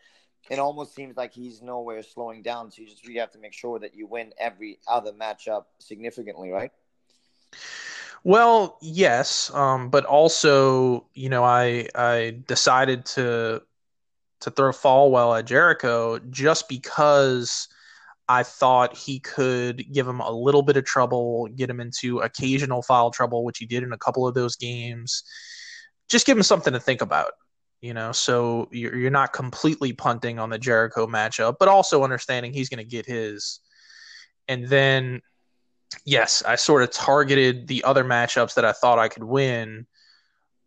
it 0.51 0.59
almost 0.59 0.95
seems 0.95 1.17
like 1.17 1.33
he's 1.33 1.61
nowhere 1.63 2.03
slowing 2.03 2.43
down. 2.43 2.71
So 2.71 2.83
you 2.83 2.89
just 2.89 3.07
really 3.07 3.21
have 3.21 3.33
to 3.33 3.39
make 3.39 3.53
sure 3.53 3.79
that 3.81 3.95
you 3.95 4.07
win 4.07 4.33
every 4.39 4.79
other 4.89 5.13
matchup 5.13 5.65
significantly, 5.79 6.51
right? 6.51 6.73
Well, 8.25 8.79
yes, 8.81 9.53
um, 9.55 9.91
but 9.91 10.05
also, 10.05 11.07
you 11.15 11.29
know, 11.29 11.45
I 11.45 11.89
I 11.95 12.43
decided 12.47 13.05
to 13.07 13.63
to 14.41 14.51
throw 14.51 14.71
Falwell 14.71 15.39
at 15.39 15.47
Jericho 15.47 16.19
just 16.31 16.69
because 16.69 17.69
I 18.29 18.43
thought 18.43 18.97
he 18.97 19.21
could 19.21 19.91
give 19.93 20.07
him 20.07 20.21
a 20.21 20.31
little 20.31 20.63
bit 20.63 20.77
of 20.77 20.85
trouble, 20.85 21.49
get 21.49 21.71
him 21.71 21.81
into 21.81 22.19
occasional 22.19 22.83
foul 22.83 23.11
trouble, 23.11 23.43
which 23.43 23.59
he 23.59 23.67
did 23.67 23.83
in 23.83 23.93
a 23.93 23.99
couple 23.99 24.27
of 24.27 24.35
those 24.35 24.55
games. 24.57 25.23
Just 26.11 26.27
give 26.27 26.37
him 26.37 26.43
something 26.43 26.75
to 26.75 26.81
think 26.81 27.01
about, 27.01 27.33
you 27.81 27.95
know. 27.95 28.13
So 28.13 28.69
you're, 28.71 28.95
you're 28.95 29.11
not 29.11 29.33
completely 29.33 29.95
punting 29.95 30.39
on 30.39 30.51
the 30.51 30.59
Jericho 30.59 31.07
matchup, 31.07 31.57
but 31.59 31.69
also 31.69 32.05
understanding 32.05 32.53
he's 32.53 32.69
going 32.69 32.85
to 32.85 32.85
get 32.85 33.07
his. 33.07 33.61
And 34.47 34.67
then, 34.67 35.23
yes, 36.05 36.43
I 36.47 36.57
sort 36.57 36.83
of 36.83 36.91
targeted 36.91 37.67
the 37.67 37.85
other 37.85 38.05
matchups 38.05 38.55
that 38.55 38.65
I 38.65 38.73
thought 38.73 38.99
I 38.99 39.09
could 39.09 39.25
win. 39.25 39.87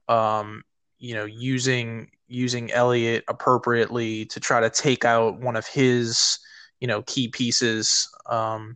Um, 0.08 0.64
you 0.98 1.14
know, 1.14 1.26
using 1.26 2.10
using 2.28 2.72
Elliot 2.72 3.24
appropriately 3.28 4.26
to 4.26 4.40
try 4.40 4.62
to 4.62 4.70
take 4.70 5.06
out 5.06 5.40
one 5.40 5.56
of 5.56 5.68
his 5.68 6.40
you 6.82 6.88
know 6.88 7.04
key 7.04 7.30
pieces. 7.30 8.10
Um, 8.30 8.76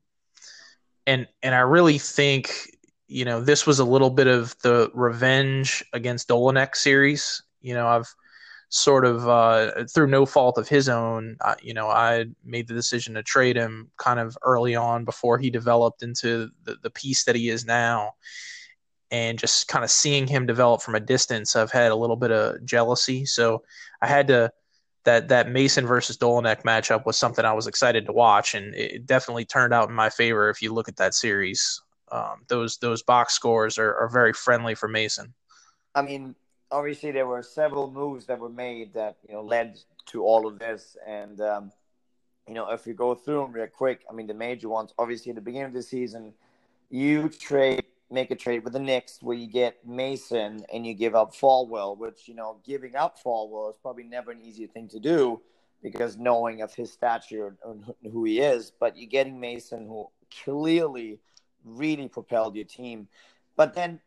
and 1.06 1.28
and 1.44 1.54
I 1.54 1.60
really 1.60 1.98
think 1.98 2.72
you 3.08 3.26
know 3.26 3.42
this 3.42 3.68
was 3.68 3.80
a 3.80 3.86
little 3.86 4.12
bit 4.12 4.28
of 4.28 4.56
the 4.62 4.90
revenge 4.94 5.84
against 5.92 6.30
Olynyk 6.30 6.76
series. 6.76 7.44
You 7.62 7.74
know 7.74 7.88
I've 7.88 8.08
sort 8.70 9.06
of 9.06 9.28
uh, 9.28 9.86
through 9.94 10.08
no 10.08 10.26
fault 10.26 10.58
of 10.58 10.68
his 10.68 10.88
own 10.90 11.38
uh, 11.42 11.56
you 11.62 11.74
know 11.74 11.90
I 11.90 12.26
made 12.44 12.68
the 12.68 12.74
decision 12.74 13.16
to 13.16 13.24
trade 13.24 13.58
him 13.58 13.92
kind 13.98 14.20
of 14.20 14.38
early 14.44 14.76
on 14.76 15.04
before 15.04 15.38
he 15.38 15.50
developed 15.50 16.04
into 16.04 16.50
the, 16.64 16.78
the 16.82 16.90
piece 16.92 17.26
that 17.26 17.36
he 17.36 17.50
is 17.50 17.66
now. 17.66 18.14
And 19.12 19.38
just 19.38 19.68
kind 19.68 19.86
of 19.86 19.92
seeing 19.92 20.26
him 20.28 20.48
develop 20.48 20.82
from 20.82 20.96
a 20.96 21.00
distance 21.00 21.56
I've 21.56 21.72
had 21.72 21.92
a 21.92 21.96
little 21.96 22.16
bit 22.16 22.32
of 22.32 22.66
jealousy. 22.66 23.24
So 23.24 23.62
I 24.02 24.08
had 24.08 24.28
to 24.28 24.52
that 25.06 25.30
that 25.30 25.50
Mason 25.50 25.86
versus 25.86 26.18
Dolanek 26.18 26.64
matchup 26.64 27.06
was 27.06 27.18
something 27.18 27.46
I 27.46 27.54
was 27.54 27.68
excited 27.68 28.06
to 28.08 28.12
watch, 28.12 28.54
and 28.54 28.76
it 28.76 29.06
definitely 29.06 29.46
turned 29.46 29.74
out 29.74 29.90
in 29.90 29.96
my 29.96 30.10
favor. 30.10 30.50
If 30.50 30.62
you 30.62 30.74
look 30.74 30.90
at 30.90 30.98
that 30.98 31.14
series, 31.14 31.82
um, 32.12 32.44
those 32.48 32.78
those 32.78 33.02
box 33.02 33.34
scores 33.34 33.78
are, 33.78 33.96
are 33.96 34.10
very 34.10 34.34
friendly 34.34 34.76
for 34.76 34.88
Mason. 34.88 35.34
I 35.94 36.02
mean, 36.02 36.36
obviously 36.72 37.12
there 37.12 37.28
were 37.28 37.42
several 37.44 37.90
moves 37.90 38.26
that 38.26 38.40
were 38.40 38.50
made 38.50 38.94
that 38.94 39.18
you 39.28 39.34
know 39.34 39.42
led 39.42 39.80
to 40.08 40.24
all 40.24 40.48
of 40.48 40.60
this, 40.60 40.98
and 41.08 41.40
um, 41.40 41.72
you 42.48 42.54
know 42.54 42.70
if 42.72 42.86
we 42.86 42.94
go 42.94 43.16
through 43.16 43.42
them 43.42 43.52
real 43.52 43.68
quick, 43.68 44.04
I 44.10 44.14
mean 44.14 44.28
the 44.28 44.34
major 44.34 44.70
ones. 44.70 44.94
Obviously, 44.98 45.32
at 45.32 45.36
the 45.36 45.42
beginning 45.42 45.68
of 45.68 45.74
the 45.74 45.84
season, 45.84 46.34
you 46.90 47.30
trade 47.30 47.86
make 48.16 48.32
a 48.32 48.36
trade 48.36 48.64
with 48.64 48.74
the 48.74 48.80
Knicks 48.80 49.20
where 49.22 49.38
you 49.38 49.48
get 49.48 49.86
Mason 49.86 50.66
and 50.74 50.88
you 50.88 50.96
give 50.96 51.14
up 51.14 51.36
Falwell, 51.36 51.98
which, 51.98 52.28
you 52.28 52.34
know, 52.34 52.58
giving 52.66 52.96
up 52.96 53.18
Falwell 53.24 53.70
is 53.70 53.78
probably 53.82 54.06
never 54.06 54.32
an 54.32 54.42
easy 54.42 54.66
thing 54.66 54.88
to 54.88 55.00
do 55.00 55.42
because 55.84 56.18
knowing 56.18 56.62
of 56.62 56.74
his 56.74 56.92
stature 56.92 57.56
and 57.64 57.94
who 58.12 58.24
he 58.24 58.40
is. 58.40 58.72
But 58.80 58.98
you're 58.98 59.10
getting 59.10 59.40
Mason, 59.40 59.86
who 59.86 60.10
clearly 60.44 61.20
really 61.64 62.08
propelled 62.08 62.56
your 62.56 62.66
team. 62.66 63.08
But 63.56 63.76
then 63.76 64.00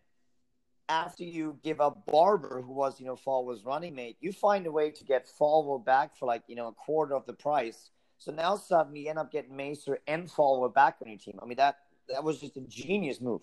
after 0.89 1.23
you 1.23 1.59
give 1.63 1.81
up 1.81 2.07
Barber, 2.07 2.63
who 2.63 2.73
was, 2.73 2.99
you 2.99 3.07
know, 3.07 3.17
Falwell's 3.17 3.65
running 3.65 3.95
mate, 3.95 4.17
you 4.21 4.33
find 4.33 4.67
a 4.67 4.73
way 4.73 4.91
to 4.91 5.05
get 5.05 5.31
Falwell 5.39 5.85
back 5.85 6.17
for 6.17 6.27
like, 6.27 6.43
you 6.49 6.57
know, 6.57 6.69
a 6.69 6.73
quarter 6.73 7.15
of 7.15 7.27
the 7.27 7.35
price. 7.35 7.91
So 8.17 8.33
now 8.33 8.57
suddenly 8.57 9.01
you 9.01 9.11
end 9.11 9.19
up 9.19 9.31
getting 9.31 9.55
Mason 9.55 9.97
and 10.07 10.29
Falwell 10.29 10.75
back 10.75 10.97
on 11.03 11.11
your 11.11 11.19
team. 11.19 11.39
I 11.41 11.47
mean, 11.47 11.59
that 11.59 11.77
that 12.09 12.25
was 12.25 12.41
just 12.41 12.57
a 12.57 12.63
genius 12.63 13.21
move. 13.21 13.43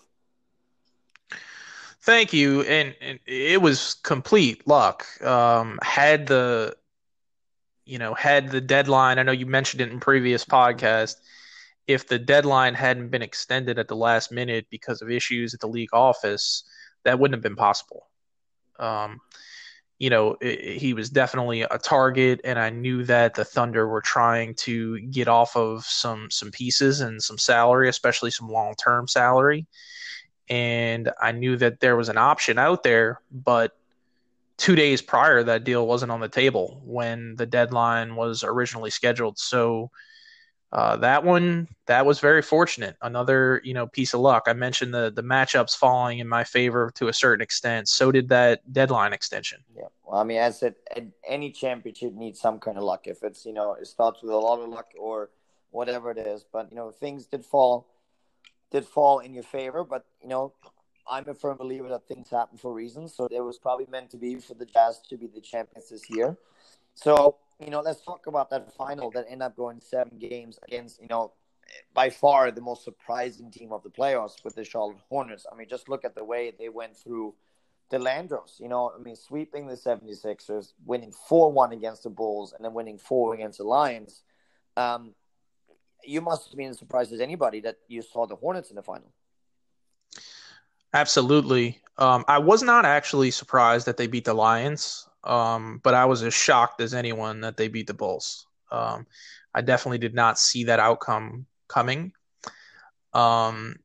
Thank 2.00 2.32
you, 2.32 2.62
and, 2.62 2.94
and 3.00 3.18
it 3.26 3.60
was 3.60 3.94
complete 3.94 4.66
luck. 4.66 5.04
Um, 5.22 5.78
had 5.82 6.26
the, 6.28 6.76
you 7.84 7.98
know, 7.98 8.14
had 8.14 8.50
the 8.50 8.60
deadline. 8.60 9.18
I 9.18 9.24
know 9.24 9.32
you 9.32 9.46
mentioned 9.46 9.80
it 9.80 9.90
in 9.90 9.98
previous 9.98 10.44
podcast. 10.44 11.16
If 11.88 12.06
the 12.06 12.18
deadline 12.18 12.74
hadn't 12.74 13.08
been 13.08 13.22
extended 13.22 13.78
at 13.78 13.88
the 13.88 13.96
last 13.96 14.30
minute 14.30 14.66
because 14.70 15.02
of 15.02 15.10
issues 15.10 15.52
at 15.52 15.60
the 15.60 15.68
league 15.68 15.92
office, 15.92 16.62
that 17.04 17.18
wouldn't 17.18 17.34
have 17.34 17.42
been 17.42 17.56
possible. 17.56 18.06
Um, 18.78 19.20
you 19.98 20.10
know, 20.10 20.36
it, 20.40 20.78
he 20.78 20.94
was 20.94 21.10
definitely 21.10 21.62
a 21.62 21.78
target, 21.78 22.40
and 22.44 22.58
I 22.58 22.70
knew 22.70 23.04
that 23.04 23.34
the 23.34 23.44
Thunder 23.44 23.88
were 23.88 24.02
trying 24.02 24.54
to 24.56 25.00
get 25.00 25.26
off 25.26 25.56
of 25.56 25.84
some 25.84 26.30
some 26.30 26.50
pieces 26.50 27.00
and 27.00 27.22
some 27.22 27.38
salary, 27.38 27.88
especially 27.88 28.30
some 28.30 28.48
long 28.48 28.74
term 28.74 29.08
salary. 29.08 29.66
And 30.48 31.10
I 31.20 31.32
knew 31.32 31.56
that 31.56 31.80
there 31.80 31.96
was 31.96 32.08
an 32.08 32.18
option 32.18 32.58
out 32.58 32.82
there, 32.82 33.20
but 33.32 33.76
two 34.56 34.76
days 34.76 35.02
prior, 35.02 35.42
that 35.42 35.64
deal 35.64 35.86
wasn't 35.86 36.12
on 36.12 36.20
the 36.20 36.28
table 36.28 36.80
when 36.84 37.36
the 37.36 37.46
deadline 37.46 38.16
was 38.16 38.44
originally 38.44 38.90
scheduled. 38.90 39.38
So 39.38 39.90
uh, 40.72 40.96
that 40.96 41.24
one 41.24 41.68
that 41.86 42.04
was 42.04 42.18
very 42.20 42.42
fortunate. 42.42 42.96
Another 43.00 43.60
you 43.64 43.72
know 43.72 43.86
piece 43.86 44.14
of 44.14 44.20
luck. 44.20 44.44
I 44.46 44.52
mentioned 44.52 44.92
the 44.92 45.12
the 45.14 45.22
matchups 45.22 45.76
falling 45.76 46.18
in 46.18 46.28
my 46.28 46.44
favor 46.44 46.90
to 46.96 47.08
a 47.08 47.12
certain 47.12 47.42
extent. 47.42 47.88
So 47.88 48.10
did 48.10 48.28
that 48.30 48.60
deadline 48.72 49.12
extension. 49.12 49.62
Yeah, 49.76 49.84
well, 50.04 50.20
I 50.20 50.24
mean, 50.24 50.38
as 50.38 50.58
said, 50.58 50.74
any 51.26 51.50
championship 51.50 52.14
needs 52.14 52.40
some 52.40 52.58
kind 52.58 52.76
of 52.76 52.84
luck. 52.84 53.06
If 53.06 53.22
it's 53.22 53.46
you 53.46 53.52
know 53.52 53.74
it 53.74 53.86
starts 53.86 54.22
with 54.22 54.32
a 54.32 54.36
lot 54.36 54.60
of 54.60 54.68
luck 54.68 54.86
or 54.98 55.30
whatever 55.70 56.10
it 56.10 56.18
is, 56.18 56.44
but 56.52 56.68
you 56.70 56.76
know 56.76 56.90
things 56.90 57.26
did 57.26 57.44
fall 57.44 57.86
did 58.70 58.84
fall 58.84 59.20
in 59.20 59.34
your 59.34 59.44
favor. 59.44 59.84
But 59.84 60.06
you 60.22 60.28
know 60.28 60.52
I'm 61.08 61.28
a 61.28 61.34
firm 61.34 61.56
believer 61.56 61.88
that 61.88 62.06
things 62.06 62.30
happen 62.30 62.58
for 62.58 62.72
reasons. 62.72 63.14
So 63.14 63.28
it 63.30 63.40
was 63.40 63.58
probably 63.58 63.86
meant 63.86 64.10
to 64.10 64.16
be 64.16 64.36
for 64.36 64.54
the 64.54 64.66
Jazz 64.66 65.00
to 65.08 65.16
be 65.16 65.26
the 65.26 65.40
champions 65.40 65.90
this 65.90 66.08
year. 66.10 66.36
So 66.94 67.36
you 67.60 67.70
know, 67.70 67.80
let's 67.80 68.02
talk 68.02 68.26
about 68.26 68.50
that 68.50 68.72
final 68.74 69.10
that 69.12 69.26
ended 69.26 69.42
up 69.42 69.56
going 69.56 69.80
seven 69.80 70.18
games 70.18 70.58
against, 70.66 71.00
you 71.00 71.08
know, 71.08 71.32
by 71.94 72.10
far 72.10 72.50
the 72.50 72.60
most 72.60 72.84
surprising 72.84 73.50
team 73.50 73.72
of 73.72 73.82
the 73.82 73.90
playoffs 73.90 74.44
with 74.44 74.54
the 74.54 74.64
Charlotte 74.64 74.98
Hornets. 75.08 75.46
I 75.50 75.56
mean, 75.56 75.68
just 75.68 75.88
look 75.88 76.04
at 76.04 76.14
the 76.14 76.24
way 76.24 76.52
they 76.56 76.68
went 76.68 76.96
through 76.96 77.34
the 77.90 77.98
Landros. 77.98 78.60
You 78.60 78.68
know, 78.68 78.92
I 78.96 79.02
mean, 79.02 79.16
sweeping 79.16 79.66
the 79.66 79.74
76ers, 79.74 80.72
winning 80.84 81.12
4 81.28 81.50
1 81.50 81.72
against 81.72 82.02
the 82.02 82.10
Bulls, 82.10 82.52
and 82.52 82.64
then 82.64 82.74
winning 82.74 82.98
4 82.98 83.34
against 83.34 83.58
the 83.58 83.64
Lions. 83.64 84.22
Um, 84.76 85.14
you 86.04 86.20
must 86.20 86.50
have 86.50 86.56
been 86.56 86.70
as 86.70 86.78
surprised 86.78 87.12
as 87.12 87.20
anybody 87.20 87.60
that 87.60 87.76
you 87.88 88.02
saw 88.02 88.26
the 88.26 88.36
Hornets 88.36 88.70
in 88.70 88.76
the 88.76 88.82
final. 88.82 89.12
Absolutely. 90.92 91.80
Um, 91.98 92.24
I 92.28 92.38
was 92.38 92.62
not 92.62 92.84
actually 92.84 93.30
surprised 93.30 93.86
that 93.86 93.96
they 93.96 94.06
beat 94.06 94.24
the 94.24 94.34
Lions. 94.34 95.08
Um, 95.26 95.80
but 95.82 95.94
I 95.94 96.04
was 96.04 96.22
as 96.22 96.32
shocked 96.32 96.80
as 96.80 96.94
anyone 96.94 97.40
that 97.40 97.56
they 97.56 97.68
beat 97.68 97.88
the 97.88 97.94
Bulls. 97.94 98.46
Um, 98.70 99.06
I 99.54 99.60
definitely 99.60 99.98
did 99.98 100.14
not 100.14 100.38
see 100.38 100.64
that 100.64 100.78
outcome 100.78 101.46
coming. 101.68 102.12
Um, 103.12 103.76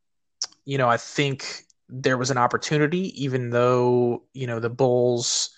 you 0.65 0.78
know, 0.78 0.88
I 0.88 0.97
think 0.97 1.65
there 1.89 2.17
was 2.17 2.30
an 2.30 2.38
opportunity, 2.38 3.24
even 3.24 3.50
though 3.50 4.24
you 4.34 4.47
know 4.47 4.60
the 4.60 4.69
Bulls' 4.69 5.50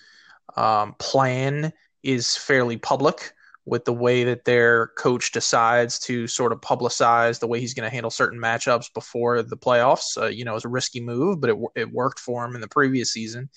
um, 0.56 0.96
plan 1.00 1.74
is 2.02 2.38
fairly 2.38 2.78
public 2.78 3.34
with 3.65 3.86
the 3.86 3.93
way 3.93 4.23
that 4.26 4.43
their 4.43 4.88
coach 4.97 5.32
decides 5.32 5.97
to 5.97 6.28
sort 6.28 6.52
of 6.52 6.60
publicize 6.60 7.39
the 7.39 7.47
way 7.47 7.60
he's 7.60 7.73
going 7.73 7.88
to 7.88 7.93
handle 7.93 8.12
certain 8.12 8.39
matchups 8.39 8.93
before 8.93 9.41
the 9.41 9.56
playoffs. 9.56 10.21
Uh, 10.21 10.28
you 10.28 10.43
know, 10.43 10.56
it's 10.56 10.65
a 10.65 10.69
risky 10.69 10.99
move, 10.99 11.39
but 11.39 11.49
it, 11.49 11.58
it 11.76 11.91
worked 11.91 12.19
for 12.19 12.43
him 12.43 12.56
in 12.56 12.62
the 12.62 12.67
previous 12.67 13.12
season. 13.12 13.49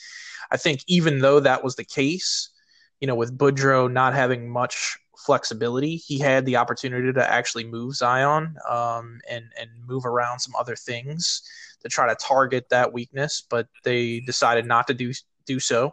I 0.50 0.56
think 0.56 0.82
even 0.86 1.18
though 1.18 1.40
that 1.40 1.64
was 1.64 1.74
the 1.74 1.84
case, 1.84 2.50
you 3.00 3.06
know, 3.06 3.16
with 3.16 3.36
Boudreau 3.36 3.90
not 3.90 4.14
having 4.14 4.48
much 4.48 4.96
flexibility, 5.18 5.96
he 5.96 6.18
had 6.18 6.46
the 6.46 6.56
opportunity 6.56 7.12
to 7.12 7.30
actually 7.30 7.64
move 7.64 7.94
Zion 7.94 8.54
um, 8.68 9.20
and 9.28 9.44
and 9.60 9.70
move 9.86 10.06
around 10.06 10.38
some 10.38 10.54
other 10.56 10.76
things 10.76 11.42
to 11.82 11.88
try 11.88 12.08
to 12.08 12.14
target 12.14 12.68
that 12.70 12.92
weakness, 12.92 13.44
but 13.48 13.66
they 13.82 14.20
decided 14.20 14.66
not 14.66 14.86
to 14.86 14.94
do 14.94 15.12
do 15.46 15.58
so. 15.58 15.92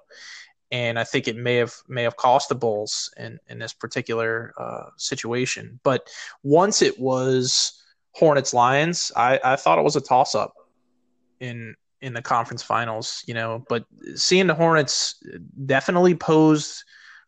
And 0.74 0.98
I 0.98 1.04
think 1.04 1.28
it 1.28 1.38
may 1.38 1.58
have 1.58 1.76
may 1.88 2.02
have 2.04 2.18
cost 2.18 2.50
the 2.50 2.56
Bulls 2.56 3.14
in 3.16 3.40
in 3.48 3.60
this 3.60 3.74
particular 3.74 4.54
uh, 4.58 4.90
situation. 4.98 5.80
But 5.84 6.10
once 6.42 6.82
it 6.82 7.00
was 7.00 7.80
Hornets 8.12 8.54
Lions, 8.56 9.12
I, 9.16 9.40
I 9.44 9.56
thought 9.56 9.78
it 9.78 9.84
was 9.84 9.96
a 9.96 10.02
toss 10.02 10.34
up 10.34 10.56
in 11.40 11.76
in 12.02 12.14
the 12.14 12.24
conference 12.24 12.64
finals, 12.64 13.24
you 13.28 13.36
know, 13.36 13.64
but 13.70 13.86
seeing 14.16 14.48
the 14.48 14.56
Hornets 14.56 15.24
definitely 15.66 16.16
posed 16.16 16.84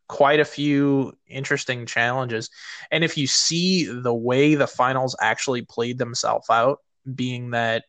quite 0.07 0.39
a 0.39 0.45
few 0.45 1.13
interesting 1.27 1.85
challenges. 1.85 2.49
And 2.91 3.03
if 3.03 3.15
you 3.17 3.27
see 3.27 3.85
the 3.85 4.13
way 4.13 4.55
the 4.55 4.67
finals 4.67 5.15
actually 5.21 5.61
played 5.61 5.97
themselves 5.97 6.49
out, 6.49 6.79
being 7.13 7.51
that 7.51 7.85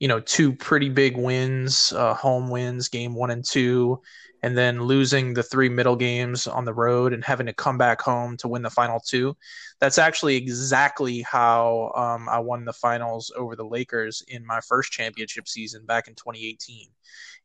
you 0.00 0.08
know 0.08 0.20
two 0.20 0.52
pretty 0.52 0.88
big 0.88 1.16
wins, 1.16 1.92
uh, 1.92 2.14
home 2.14 2.48
wins, 2.48 2.88
game 2.88 3.14
one 3.14 3.30
and 3.30 3.44
two, 3.44 4.00
and 4.42 4.56
then 4.56 4.82
losing 4.82 5.34
the 5.34 5.42
three 5.42 5.68
middle 5.68 5.96
games 5.96 6.46
on 6.46 6.64
the 6.64 6.74
road 6.74 7.12
and 7.12 7.24
having 7.24 7.46
to 7.46 7.52
come 7.52 7.78
back 7.78 8.00
home 8.00 8.36
to 8.38 8.48
win 8.48 8.62
the 8.62 8.70
final 8.70 9.00
two. 9.00 9.36
That's 9.80 9.98
actually 9.98 10.36
exactly 10.36 11.22
how 11.22 11.92
um, 11.94 12.28
I 12.28 12.38
won 12.38 12.64
the 12.64 12.72
finals 12.72 13.32
over 13.36 13.56
the 13.56 13.66
Lakers 13.66 14.22
in 14.28 14.46
my 14.46 14.60
first 14.60 14.92
championship 14.92 15.48
season 15.48 15.84
back 15.86 16.08
in 16.08 16.14
2018. 16.14 16.88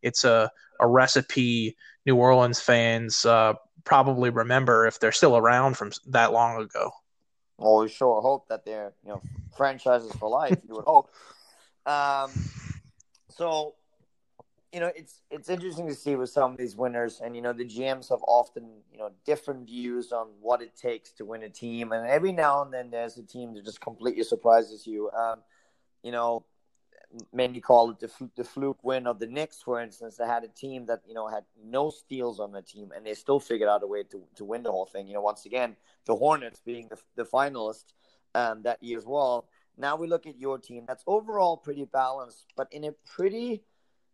It's 0.02 0.24
a, 0.24 0.52
a 0.80 0.88
recipe 0.88 1.76
New 2.06 2.16
Orleans 2.18 2.60
fans 2.60 3.26
uh, 3.26 3.54
probably 3.84 4.30
remember 4.30 4.86
if 4.86 5.00
they're 5.00 5.12
still 5.12 5.38
around 5.38 5.78
from 5.78 5.92
that 6.08 6.32
long 6.32 6.62
ago. 6.62 6.92
Well, 7.58 7.80
we 7.80 7.90
sure 7.90 8.22
hope 8.22 8.48
that 8.50 8.66
they're 8.66 8.94
you 9.04 9.10
know 9.10 9.22
franchises 9.56 10.12
for 10.14 10.30
life. 10.30 10.58
you 10.68 10.76
would 10.76 10.86
hope. 10.86 11.10
Um, 11.86 12.32
so 13.30 13.76
you 14.74 14.80
know, 14.80 14.92
it's 14.96 15.22
it's 15.30 15.50
interesting 15.50 15.88
to 15.88 15.94
see 15.94 16.16
with 16.16 16.32
some 16.32 16.52
of 16.52 16.58
these 16.58 16.76
winners, 16.76 17.22
and 17.24 17.36
you 17.36 17.44
know, 17.44 17.54
the 17.54 17.66
GMs 17.66 18.10
have 18.10 18.24
often 18.28 18.82
you 18.92 18.98
know 18.98 19.12
different 19.24 19.68
views 19.68 20.12
on 20.12 20.28
what 20.42 20.64
it 20.64 20.76
takes 20.76 21.12
to 21.14 21.26
win 21.26 21.44
a 21.44 21.50
team, 21.50 21.92
and 21.92 22.08
every 22.08 22.32
now 22.32 22.64
and 22.64 22.74
then 22.74 22.90
there's 22.90 23.18
a 23.18 23.24
team 23.24 23.54
that 23.54 23.64
just 23.64 23.80
completely 23.80 24.24
surprises 24.24 24.88
you. 24.88 25.12
Um, 25.12 25.42
you 26.02 26.12
know, 26.12 26.46
many 27.32 27.62
call 27.62 27.92
it 27.92 28.00
the 28.00 28.10
the 28.36 28.44
fluke 28.44 28.84
win 28.84 29.06
of 29.06 29.20
the 29.20 29.28
Knicks, 29.28 29.62
for 29.62 29.80
instance. 29.80 30.18
They 30.18 30.26
had 30.26 30.44
a 30.44 30.48
team 30.48 30.88
that 30.88 31.02
you 31.08 31.14
know 31.14 31.28
had 31.28 31.44
no 31.64 31.92
steals 31.92 32.40
on 32.40 32.52
the 32.52 32.64
team, 32.64 32.92
and 32.96 33.06
they 33.06 33.14
still 33.14 33.40
figured 33.40 33.70
out 33.70 33.84
a 33.84 33.88
way 33.88 34.04
to 34.04 34.24
to 34.38 34.44
win 34.44 34.64
the 34.64 34.72
whole 34.72 34.88
thing. 34.88 35.08
You 35.08 35.14
know, 35.14 35.22
once 35.22 35.46
again, 35.46 35.76
the 36.06 36.16
Hornets 36.16 36.62
being 36.66 36.88
the 36.90 36.98
the 37.16 37.26
finalist 37.26 37.94
um, 38.34 38.64
that 38.64 38.82
year 38.82 38.98
as 38.98 39.06
well. 39.06 39.48
Now 39.78 39.96
we 39.96 40.08
look 40.08 40.28
at 40.28 40.40
your 40.40 40.58
team 40.58 40.86
that's 40.88 41.04
overall 41.08 41.58
pretty 41.58 41.86
balanced, 41.86 42.54
but 42.56 42.68
in 42.72 42.84
a 42.84 42.92
pretty 43.06 43.64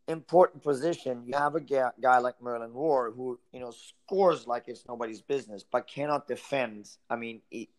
important 0.08 0.64
position, 0.64 1.24
you 1.26 1.36
have 1.36 1.56
a 1.56 1.60
guy, 1.60 2.18
like 2.18 2.42
Merlin 2.42 2.74
Roar 2.74 3.12
who 3.12 3.40
you 3.54 3.60
know 3.60 3.72
scores 3.72 4.48
like 4.48 4.64
it's 4.68 4.84
nobody's 4.88 5.22
business, 5.22 5.64
but 5.70 5.88
cannot 5.88 6.28
defend. 6.28 6.90
I 7.10 7.16
mean, 7.16 7.42
he 7.50 7.70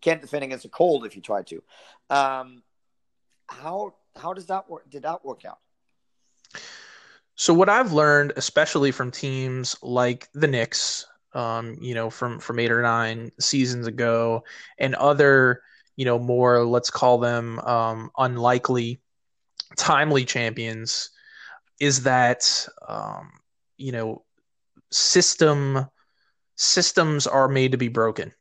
can't 0.00 0.20
defend 0.20 0.44
against 0.44 0.64
a 0.64 0.68
cold 0.68 1.06
if 1.06 1.16
you 1.16 1.22
try 1.22 1.42
to. 1.42 1.62
Um, 2.10 2.62
how 3.48 3.94
how 4.16 4.32
does 4.32 4.46
that 4.46 4.68
work? 4.70 4.88
Did 4.90 5.02
that 5.02 5.24
work 5.24 5.44
out? 5.44 5.58
So 7.36 7.52
what 7.52 7.68
I've 7.68 7.92
learned, 7.92 8.32
especially 8.36 8.92
from 8.92 9.10
teams 9.10 9.76
like 9.82 10.28
the 10.34 10.46
Knicks, 10.46 11.06
um, 11.32 11.76
you 11.80 11.94
know, 11.94 12.10
from 12.10 12.38
from 12.38 12.58
eight 12.60 12.70
or 12.70 12.82
nine 12.82 13.32
seasons 13.40 13.86
ago, 13.86 14.44
and 14.78 14.94
other, 14.94 15.62
you 15.96 16.04
know, 16.04 16.18
more 16.18 16.64
let's 16.64 16.90
call 16.90 17.18
them 17.18 17.58
um, 17.60 18.10
unlikely, 18.16 19.00
timely 19.76 20.24
champions 20.24 21.10
is 21.80 22.04
that 22.04 22.66
um, 22.88 23.30
you 23.76 23.92
know 23.92 24.24
system 24.90 25.86
systems 26.56 27.26
are 27.26 27.48
made 27.48 27.72
to 27.72 27.78
be 27.78 27.88
broken 27.88 28.32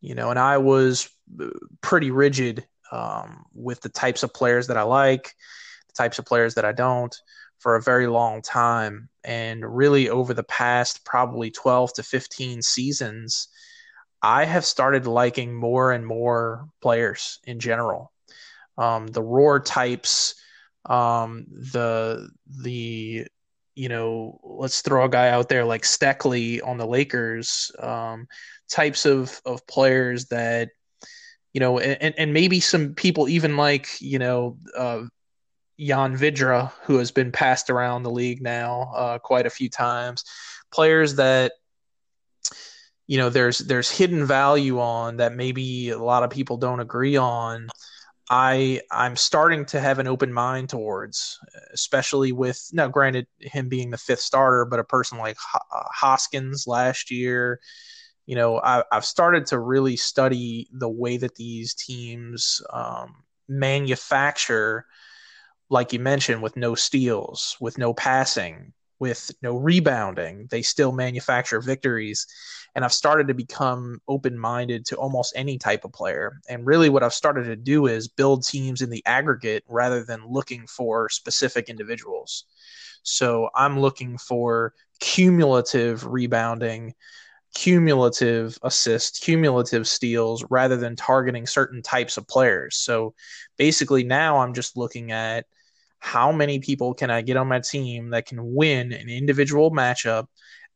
you 0.00 0.12
know 0.12 0.30
and 0.30 0.40
i 0.40 0.58
was 0.58 1.08
uh, 1.40 1.46
pretty 1.82 2.10
rigid 2.10 2.66
um, 2.90 3.44
with 3.54 3.80
the 3.80 3.88
types 3.88 4.24
of 4.24 4.34
players 4.34 4.66
that 4.66 4.76
i 4.76 4.82
like 4.82 5.32
the 5.86 5.92
types 5.96 6.18
of 6.18 6.26
players 6.26 6.54
that 6.54 6.64
i 6.64 6.72
don't 6.72 7.16
for 7.64 7.76
a 7.76 7.82
very 7.82 8.06
long 8.06 8.42
time. 8.42 9.08
And 9.24 9.64
really 9.64 10.10
over 10.10 10.34
the 10.34 10.44
past 10.44 11.02
probably 11.06 11.50
12 11.50 11.94
to 11.94 12.02
15 12.02 12.60
seasons 12.60 13.48
i 14.24 14.44
have 14.44 14.64
started 14.64 15.06
liking 15.06 15.54
more 15.54 15.92
and 15.92 16.06
more 16.06 16.68
players 16.80 17.38
in 17.44 17.60
general 17.60 18.10
um, 18.76 19.06
the 19.06 19.22
roar 19.22 19.60
types 19.60 20.34
um, 20.86 21.46
the 21.48 22.28
the 22.62 23.26
you 23.74 23.88
know 23.88 24.38
let's 24.42 24.82
throw 24.82 25.04
a 25.04 25.08
guy 25.08 25.28
out 25.30 25.48
there 25.48 25.64
like 25.64 25.82
Steckley 25.82 26.60
on 26.64 26.78
the 26.78 26.86
Lakers 26.86 27.72
um, 27.78 28.26
types 28.68 29.06
of 29.06 29.40
of 29.44 29.66
players 29.66 30.26
that 30.26 30.70
you 31.52 31.60
know 31.60 31.78
and, 31.78 32.14
and 32.18 32.32
maybe 32.32 32.60
some 32.60 32.94
people 32.94 33.28
even 33.28 33.56
like 33.56 33.88
you 34.00 34.18
know 34.18 34.58
uh, 34.76 35.02
Jan 35.78 36.16
Vidra, 36.16 36.70
who 36.82 36.98
has 36.98 37.10
been 37.10 37.32
passed 37.32 37.70
around 37.70 38.02
the 38.02 38.10
league 38.10 38.42
now 38.42 38.92
uh, 38.94 39.18
quite 39.18 39.46
a 39.46 39.50
few 39.50 39.68
times. 39.68 40.24
Players 40.72 41.16
that 41.16 41.52
you 43.06 43.18
know 43.18 43.28
there's 43.30 43.58
there's 43.58 43.90
hidden 43.90 44.24
value 44.26 44.80
on 44.80 45.18
that 45.18 45.34
maybe 45.34 45.90
a 45.90 45.98
lot 45.98 46.22
of 46.22 46.30
people 46.30 46.56
don't 46.56 46.80
agree 46.80 47.16
on. 47.16 47.68
I 48.30 48.80
I'm 48.90 49.16
starting 49.16 49.66
to 49.66 49.80
have 49.80 49.98
an 49.98 50.06
open 50.06 50.32
mind 50.32 50.70
towards, 50.70 51.38
especially 51.74 52.32
with 52.32 52.70
now 52.72 52.88
granted 52.88 53.26
him 53.38 53.68
being 53.68 53.90
the 53.90 53.98
fifth 53.98 54.20
starter, 54.20 54.64
but 54.64 54.80
a 54.80 54.84
person 54.84 55.18
like 55.18 55.36
uh, 55.54 55.82
Hoskins 55.92 56.66
last 56.66 57.10
year, 57.10 57.60
you 58.26 58.34
know, 58.34 58.58
I, 58.60 58.84
have 58.90 59.04
started 59.04 59.46
to 59.46 59.58
really 59.58 59.96
study 59.96 60.68
the 60.72 60.88
way 60.88 61.18
that 61.18 61.34
these 61.34 61.74
teams 61.74 62.62
um, 62.72 63.24
manufacture, 63.48 64.86
like 65.68 65.92
you 65.92 65.98
mentioned, 65.98 66.42
with 66.42 66.56
no 66.56 66.74
steals, 66.74 67.56
with 67.60 67.76
no 67.76 67.92
passing, 67.92 68.72
with 68.98 69.30
no 69.42 69.56
rebounding. 69.56 70.46
They 70.50 70.62
still 70.62 70.92
manufacture 70.92 71.60
victories. 71.60 72.26
And 72.74 72.84
I've 72.84 72.92
started 72.92 73.28
to 73.28 73.34
become 73.34 74.00
open 74.08 74.38
minded 74.38 74.84
to 74.86 74.96
almost 74.96 75.32
any 75.36 75.58
type 75.58 75.84
of 75.84 75.92
player. 75.92 76.40
And 76.48 76.66
really, 76.66 76.88
what 76.88 77.02
I've 77.02 77.14
started 77.14 77.44
to 77.44 77.56
do 77.56 77.86
is 77.86 78.08
build 78.08 78.44
teams 78.44 78.82
in 78.82 78.90
the 78.90 79.04
aggregate 79.06 79.64
rather 79.68 80.04
than 80.04 80.26
looking 80.26 80.66
for 80.66 81.08
specific 81.08 81.68
individuals. 81.68 82.44
So 83.02 83.50
I'm 83.54 83.78
looking 83.78 84.18
for 84.18 84.74
cumulative 85.00 86.06
rebounding 86.06 86.94
cumulative 87.54 88.58
assists, 88.62 89.20
cumulative 89.20 89.86
steals, 89.86 90.44
rather 90.50 90.76
than 90.76 90.96
targeting 90.96 91.46
certain 91.46 91.80
types 91.82 92.16
of 92.16 92.26
players. 92.26 92.76
So 92.76 93.14
basically, 93.56 94.04
now 94.04 94.38
I'm 94.38 94.54
just 94.54 94.76
looking 94.76 95.12
at 95.12 95.46
how 96.04 96.30
many 96.30 96.58
people 96.58 96.92
can 96.92 97.10
I 97.10 97.22
get 97.22 97.38
on 97.38 97.48
my 97.48 97.60
team 97.60 98.10
that 98.10 98.26
can 98.26 98.54
win 98.54 98.92
an 98.92 99.08
individual 99.08 99.70
matchup, 99.70 100.26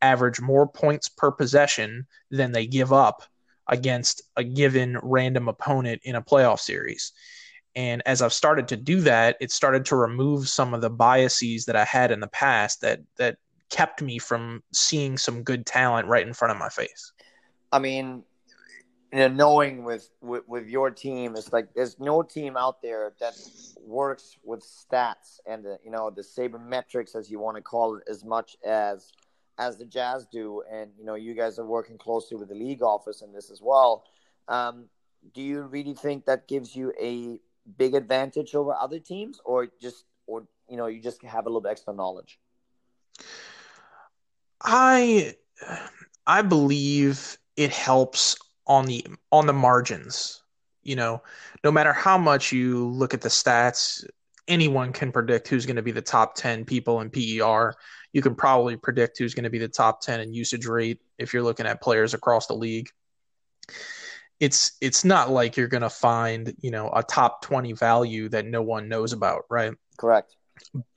average 0.00 0.40
more 0.40 0.66
points 0.66 1.10
per 1.10 1.30
possession 1.30 2.06
than 2.30 2.50
they 2.50 2.66
give 2.66 2.94
up 2.94 3.22
against 3.68 4.22
a 4.36 4.42
given 4.42 4.98
random 5.02 5.46
opponent 5.46 6.00
in 6.04 6.14
a 6.14 6.22
playoff 6.22 6.60
series. 6.60 7.12
And 7.76 8.02
as 8.06 8.22
I've 8.22 8.32
started 8.32 8.68
to 8.68 8.78
do 8.78 9.02
that, 9.02 9.36
it 9.38 9.52
started 9.52 9.84
to 9.84 9.96
remove 9.96 10.48
some 10.48 10.72
of 10.72 10.80
the 10.80 10.88
biases 10.88 11.66
that 11.66 11.76
I 11.76 11.84
had 11.84 12.10
in 12.10 12.20
the 12.20 12.28
past 12.28 12.80
that 12.80 13.00
that 13.18 13.36
kept 13.68 14.00
me 14.00 14.18
from 14.18 14.62
seeing 14.72 15.18
some 15.18 15.42
good 15.42 15.66
talent 15.66 16.08
right 16.08 16.26
in 16.26 16.32
front 16.32 16.52
of 16.52 16.58
my 16.58 16.70
face. 16.70 17.12
I 17.70 17.80
mean, 17.80 18.24
you 19.12 19.18
know, 19.20 19.28
knowing 19.28 19.84
with, 19.84 20.10
with, 20.20 20.46
with 20.46 20.68
your 20.68 20.90
team, 20.90 21.34
it's 21.34 21.52
like 21.52 21.72
there's 21.74 21.98
no 21.98 22.22
team 22.22 22.56
out 22.56 22.82
there 22.82 23.12
that 23.20 23.34
works 23.80 24.36
with 24.44 24.62
stats 24.62 25.40
and 25.46 25.64
the 25.64 25.78
you 25.82 25.90
know 25.90 26.10
the 26.10 26.22
sabermetrics 26.22 27.16
as 27.16 27.30
you 27.30 27.38
want 27.38 27.56
to 27.56 27.62
call 27.62 27.96
it 27.96 28.02
as 28.08 28.24
much 28.24 28.56
as 28.66 29.12
as 29.58 29.78
the 29.78 29.86
Jazz 29.86 30.26
do. 30.30 30.62
And 30.70 30.90
you 30.98 31.04
know, 31.04 31.14
you 31.14 31.34
guys 31.34 31.58
are 31.58 31.66
working 31.66 31.96
closely 31.96 32.36
with 32.36 32.48
the 32.48 32.54
league 32.54 32.82
office 32.82 33.22
in 33.22 33.32
this 33.32 33.50
as 33.50 33.60
well. 33.62 34.04
Um, 34.46 34.86
do 35.34 35.42
you 35.42 35.62
really 35.62 35.94
think 35.94 36.26
that 36.26 36.46
gives 36.46 36.76
you 36.76 36.92
a 37.00 37.40
big 37.76 37.94
advantage 37.94 38.54
over 38.54 38.74
other 38.74 38.98
teams, 38.98 39.40
or 39.44 39.68
just 39.80 40.04
or 40.26 40.46
you 40.68 40.76
know 40.76 40.86
you 40.86 41.00
just 41.00 41.22
have 41.22 41.46
a 41.46 41.48
little 41.48 41.62
bit 41.62 41.70
extra 41.70 41.94
knowledge? 41.94 42.38
I 44.62 45.34
I 46.26 46.42
believe 46.42 47.38
it 47.56 47.72
helps 47.72 48.36
on 48.68 48.87
the 48.87 49.04
on 49.33 49.46
the 49.46 49.52
margins. 49.52 50.42
You 50.83 50.96
know, 50.96 51.22
no 51.64 51.70
matter 51.70 51.92
how 51.92 52.16
much 52.16 52.52
you 52.52 52.87
look 52.88 53.12
at 53.12 53.20
the 53.20 53.28
stats, 53.28 54.04
anyone 54.46 54.92
can 54.92 55.12
predict 55.12 55.48
who's 55.48 55.66
going 55.66 55.76
to 55.76 55.83
be 55.83 55.92
the 55.92 56.00
top 56.00 56.35
10 56.35 56.64
people 56.64 57.00
in 57.00 57.11
PER. 57.11 57.74
You 58.12 58.22
can 58.22 58.35
probably 58.35 58.76
predict 58.76 59.18
who's 59.18 59.35
going 59.35 59.44
to 59.44 59.50
be 59.50 59.59
the 59.59 59.68
top 59.68 60.00
10 60.00 60.20
in 60.20 60.33
usage 60.33 60.66
rate 60.66 61.00
if 61.18 61.35
you're 61.35 61.42
looking 61.42 61.66
at 61.66 61.83
players 61.83 62.14
across 62.14 62.46
the 62.46 62.54
league. 62.54 62.88
It's 64.40 64.76
it's 64.81 65.04
not 65.04 65.31
like 65.31 65.57
you're 65.57 65.68
going 65.68 65.83
to 65.83 65.90
find, 65.90 66.54
you 66.61 66.70
know, 66.70 66.90
a 66.94 67.02
top 67.02 67.42
20 67.42 67.72
value 67.72 68.28
that 68.31 68.46
no 68.46 68.62
one 68.62 68.88
knows 68.88 69.12
about, 69.12 69.42
right? 69.50 69.74
Correct. 69.98 70.37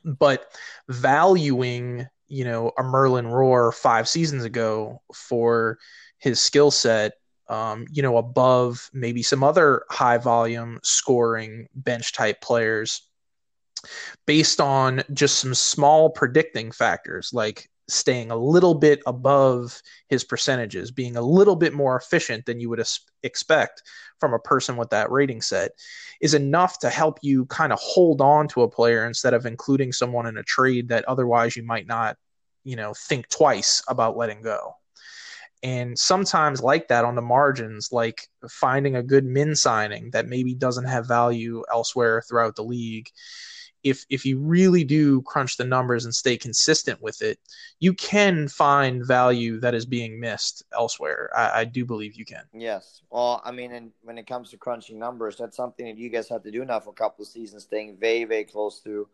But 0.05 0.45
valuing 0.87 2.07
you 2.31 2.45
know 2.45 2.71
a 2.77 2.83
Merlin 2.83 3.27
Roar 3.27 3.73
five 3.73 4.07
seasons 4.07 4.45
ago 4.45 5.01
for 5.13 5.77
his 6.17 6.41
skill 6.41 6.71
set, 6.71 7.13
um, 7.51 7.85
you 7.91 8.01
know, 8.01 8.17
above 8.17 8.89
maybe 8.93 9.21
some 9.21 9.43
other 9.43 9.83
high 9.89 10.17
volume 10.17 10.79
scoring 10.83 11.67
bench 11.75 12.13
type 12.13 12.39
players, 12.39 13.01
based 14.25 14.61
on 14.61 15.03
just 15.13 15.39
some 15.39 15.53
small 15.53 16.09
predicting 16.09 16.71
factors 16.71 17.31
like 17.33 17.69
staying 17.89 18.31
a 18.31 18.37
little 18.37 18.73
bit 18.73 19.01
above 19.05 19.81
his 20.07 20.23
percentages, 20.23 20.91
being 20.91 21.17
a 21.17 21.21
little 21.21 21.57
bit 21.57 21.73
more 21.73 21.97
efficient 21.97 22.45
than 22.45 22.59
you 22.59 22.69
would 22.69 22.81
expect 23.23 23.83
from 24.19 24.33
a 24.33 24.39
person 24.39 24.77
with 24.77 24.89
that 24.91 25.11
rating 25.11 25.41
set, 25.41 25.71
is 26.21 26.33
enough 26.33 26.79
to 26.79 26.89
help 26.89 27.19
you 27.21 27.45
kind 27.47 27.73
of 27.73 27.79
hold 27.81 28.21
on 28.21 28.47
to 28.47 28.61
a 28.61 28.69
player 28.69 29.05
instead 29.05 29.33
of 29.33 29.45
including 29.45 29.91
someone 29.91 30.25
in 30.25 30.37
a 30.37 30.43
trade 30.43 30.87
that 30.87 31.03
otherwise 31.05 31.57
you 31.57 31.63
might 31.63 31.87
not, 31.87 32.15
you 32.63 32.77
know, 32.77 32.93
think 32.93 33.27
twice 33.27 33.83
about 33.89 34.15
letting 34.15 34.41
go. 34.41 34.73
And 35.63 35.97
sometimes, 35.97 36.61
like 36.61 36.87
that, 36.87 37.05
on 37.05 37.15
the 37.15 37.21
margins, 37.21 37.89
like 37.91 38.27
finding 38.49 38.95
a 38.95 39.03
good 39.03 39.25
min 39.25 39.55
signing 39.55 40.09
that 40.11 40.27
maybe 40.27 40.55
doesn't 40.55 40.85
have 40.85 41.07
value 41.07 41.63
elsewhere 41.71 42.23
throughout 42.27 42.55
the 42.55 42.63
league, 42.63 43.09
if 43.83 44.05
if 44.09 44.25
you 44.25 44.39
really 44.39 44.83
do 44.83 45.21
crunch 45.23 45.57
the 45.57 45.63
numbers 45.63 46.05
and 46.05 46.13
stay 46.13 46.37
consistent 46.37 47.01
with 47.01 47.21
it, 47.21 47.39
you 47.79 47.93
can 47.93 48.47
find 48.47 49.05
value 49.05 49.59
that 49.59 49.73
is 49.73 49.85
being 49.85 50.19
missed 50.19 50.63
elsewhere. 50.73 51.29
I, 51.35 51.61
I 51.61 51.65
do 51.65 51.85
believe 51.85 52.15
you 52.15 52.25
can. 52.25 52.43
Yes. 52.53 53.01
Well, 53.09 53.41
I 53.43 53.51
mean, 53.51 53.71
and 53.71 53.91
when 54.01 54.17
it 54.17 54.27
comes 54.27 54.51
to 54.51 54.57
crunching 54.57 54.99
numbers, 54.99 55.37
that's 55.37 55.57
something 55.57 55.85
that 55.85 55.97
you 55.97 56.09
guys 56.09 56.29
have 56.29 56.43
to 56.43 56.51
do 56.51 56.63
now 56.65 56.79
for 56.79 56.91
a 56.91 56.93
couple 56.93 57.23
of 57.23 57.29
seasons, 57.29 57.63
staying 57.63 57.97
very, 57.99 58.23
very 58.23 58.45
close 58.45 58.81
to 58.81 59.07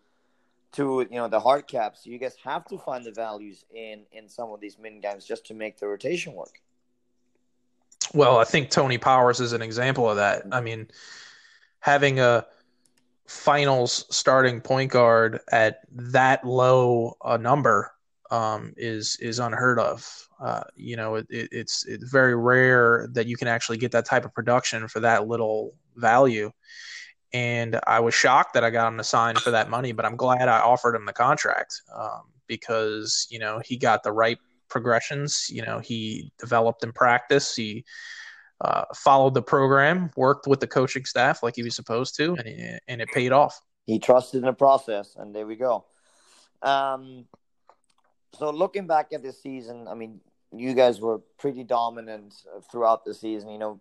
to 0.73 1.06
you 1.10 1.17
know 1.17 1.27
the 1.27 1.39
hard 1.39 1.67
caps. 1.67 2.06
You 2.06 2.17
guys 2.17 2.36
have 2.43 2.65
to 2.67 2.77
find 2.77 3.03
the 3.03 3.12
values 3.12 3.65
in 3.73 4.03
in 4.12 4.30
some 4.30 4.51
of 4.51 4.60
these 4.60 4.77
min 4.77 4.99
games 4.99 5.25
just 5.25 5.45
to 5.47 5.53
make 5.53 5.80
the 5.80 5.88
rotation 5.88 6.34
work. 6.34 6.62
Well, 8.13 8.38
I 8.38 8.45
think 8.45 8.69
Tony 8.69 8.97
Powers 8.97 9.39
is 9.39 9.53
an 9.53 9.62
example 9.62 10.10
of 10.10 10.17
that. 10.17 10.43
I 10.51 10.62
mean, 10.62 10.88
having 11.80 12.19
a 12.19 12.45
finals 13.27 14.06
starting 14.10 14.62
point 14.62 14.91
guard 14.91 15.41
at 15.51 15.82
that 15.91 16.45
low 16.45 17.17
a 17.23 17.38
number 17.38 17.91
um, 18.32 18.73
is 18.77 19.17
is 19.19 19.39
unheard 19.39 19.80
of. 19.80 20.27
Uh, 20.39 20.63
you 20.75 20.95
know, 20.95 21.15
it, 21.15 21.27
it, 21.30 21.49
it's 21.51 21.86
it's 21.86 22.10
very 22.10 22.36
rare 22.36 23.08
that 23.12 23.27
you 23.27 23.36
can 23.36 23.47
actually 23.47 23.77
get 23.77 23.91
that 23.91 24.06
type 24.06 24.25
of 24.25 24.34
production 24.34 24.88
for 24.88 24.99
that 24.99 25.27
little 25.27 25.73
value. 25.95 26.51
And 27.34 27.80
I 27.86 28.00
was 28.00 28.13
shocked 28.13 28.54
that 28.54 28.63
I 28.63 28.70
got 28.70 28.88
him 28.88 28.98
to 28.98 29.04
sign 29.04 29.36
for 29.36 29.52
that 29.52 29.70
money, 29.70 29.92
but 29.92 30.06
I'm 30.06 30.16
glad 30.16 30.48
I 30.48 30.60
offered 30.60 30.96
him 30.96 31.06
the 31.06 31.13
contract 31.13 31.82
um, 31.94 32.22
because 32.48 33.28
you 33.30 33.38
know 33.38 33.62
he 33.66 33.78
got 33.78 34.04
the 34.04 34.12
right 34.12 34.38
progressions. 34.70 35.50
You 35.50 35.63
know, 35.66 35.80
he 35.80 36.32
developed 36.40 36.84
in 36.84 36.92
practice. 36.94 37.56
He 37.56 37.86
uh, 38.62 38.86
followed 38.96 39.34
the 39.34 39.42
program, 39.42 40.12
worked 40.16 40.48
with 40.48 40.60
the 40.60 40.68
coaching 40.68 41.06
staff 41.06 41.44
like 41.44 41.56
he 41.56 41.63
was 41.63 41.76
supposed 41.76 42.16
to, 42.18 42.36
and, 42.36 42.48
he, 42.48 42.78
and 42.88 43.02
it 43.02 43.10
paid 43.10 43.32
off. 43.32 43.60
He 43.86 44.00
trusted 44.00 44.40
in 44.40 44.46
the 44.46 44.54
process, 44.54 45.16
and 45.18 45.34
there 45.34 45.46
we 45.46 45.56
go. 45.56 45.86
Um, 46.62 47.26
so 48.34 48.50
looking 48.50 48.88
back 48.88 49.13
at 49.13 49.24
this 49.24 49.42
season, 49.42 49.88
I 49.88 49.94
mean, 49.94 50.20
you 50.52 50.74
guys 50.74 51.00
were 51.00 51.20
pretty 51.38 51.63
dominant 51.63 52.34
throughout 52.72 53.06
the 53.06 53.13
season. 53.13 53.50
You 53.50 53.60
know, 53.60 53.80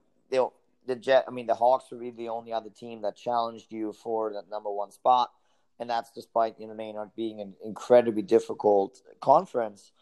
the 0.87 0.97
Jet, 0.97 1.25
I 1.27 1.31
mean, 1.31 1.47
the 1.47 1.55
Hawks 1.55 1.91
were 1.91 1.99
really 1.99 2.17
the 2.17 2.29
only 2.29 2.53
other 2.53 2.71
team 2.71 3.03
that 3.03 3.17
challenged 3.17 3.73
you 3.73 3.93
for 3.93 4.33
that 4.33 4.49
number 4.51 4.71
one 4.71 4.91
spot, 4.91 5.31
and 5.79 5.91
that's 5.91 6.11
despite 6.11 6.59
you 6.59 6.67
know 6.67 6.75
Maynard 6.75 7.11
being 7.17 7.41
an 7.41 7.55
incredibly 7.65 8.23
difficult 8.23 9.01
conference. 9.21 9.93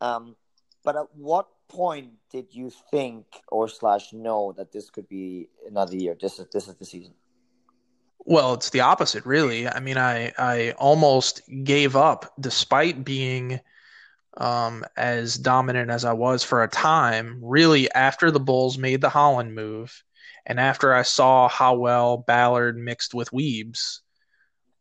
Um, 0.00 0.36
but 0.84 0.96
at 0.96 1.06
what 1.14 1.48
point 1.68 2.10
did 2.30 2.54
you 2.54 2.70
think 2.90 3.26
or 3.48 3.68
slash 3.68 4.12
know 4.12 4.54
that 4.56 4.72
this 4.72 4.90
could 4.90 5.08
be 5.08 5.48
another 5.66 5.96
year? 5.96 6.16
This 6.20 6.38
is 6.38 6.46
this 6.52 6.68
is 6.68 6.74
the 6.76 6.84
season. 6.84 7.14
Well, 8.18 8.54
it's 8.54 8.70
the 8.70 8.80
opposite, 8.80 9.24
really. 9.24 9.68
I 9.68 9.80
mean, 9.80 9.98
I 9.98 10.32
I 10.38 10.74
almost 10.78 11.42
gave 11.64 11.96
up 11.96 12.32
despite 12.40 13.04
being 13.04 13.60
um, 14.36 14.84
as 14.96 15.36
dominant 15.36 15.90
as 15.90 16.04
I 16.04 16.12
was 16.12 16.44
for 16.44 16.62
a 16.62 16.68
time. 16.68 17.38
Really, 17.42 17.90
after 17.92 18.30
the 18.30 18.40
Bulls 18.40 18.78
made 18.78 19.00
the 19.00 19.08
Holland 19.08 19.54
move, 19.54 20.02
and 20.46 20.60
after 20.60 20.94
I 20.94 21.02
saw 21.02 21.48
how 21.48 21.74
well 21.74 22.18
Ballard 22.18 22.78
mixed 22.78 23.14
with 23.14 23.30
Weebs 23.30 24.00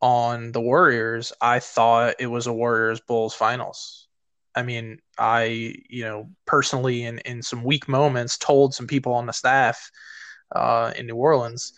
on 0.01 0.51
the 0.51 0.61
Warriors, 0.61 1.33
I 1.41 1.59
thought 1.59 2.15
it 2.19 2.27
was 2.27 2.47
a 2.47 2.53
Warriors 2.53 3.01
Bulls 3.01 3.33
finals. 3.33 4.07
I 4.55 4.63
mean, 4.63 4.99
I, 5.17 5.75
you 5.89 6.03
know, 6.03 6.29
personally 6.45 7.03
in, 7.03 7.19
in 7.19 7.41
some 7.41 7.63
weak 7.63 7.89
moments 7.89 8.37
told 8.37 8.73
some 8.73 8.87
people 8.87 9.13
on 9.13 9.25
the 9.25 9.33
staff 9.33 9.91
uh, 10.55 10.93
in 10.95 11.07
New 11.07 11.15
Orleans 11.15 11.73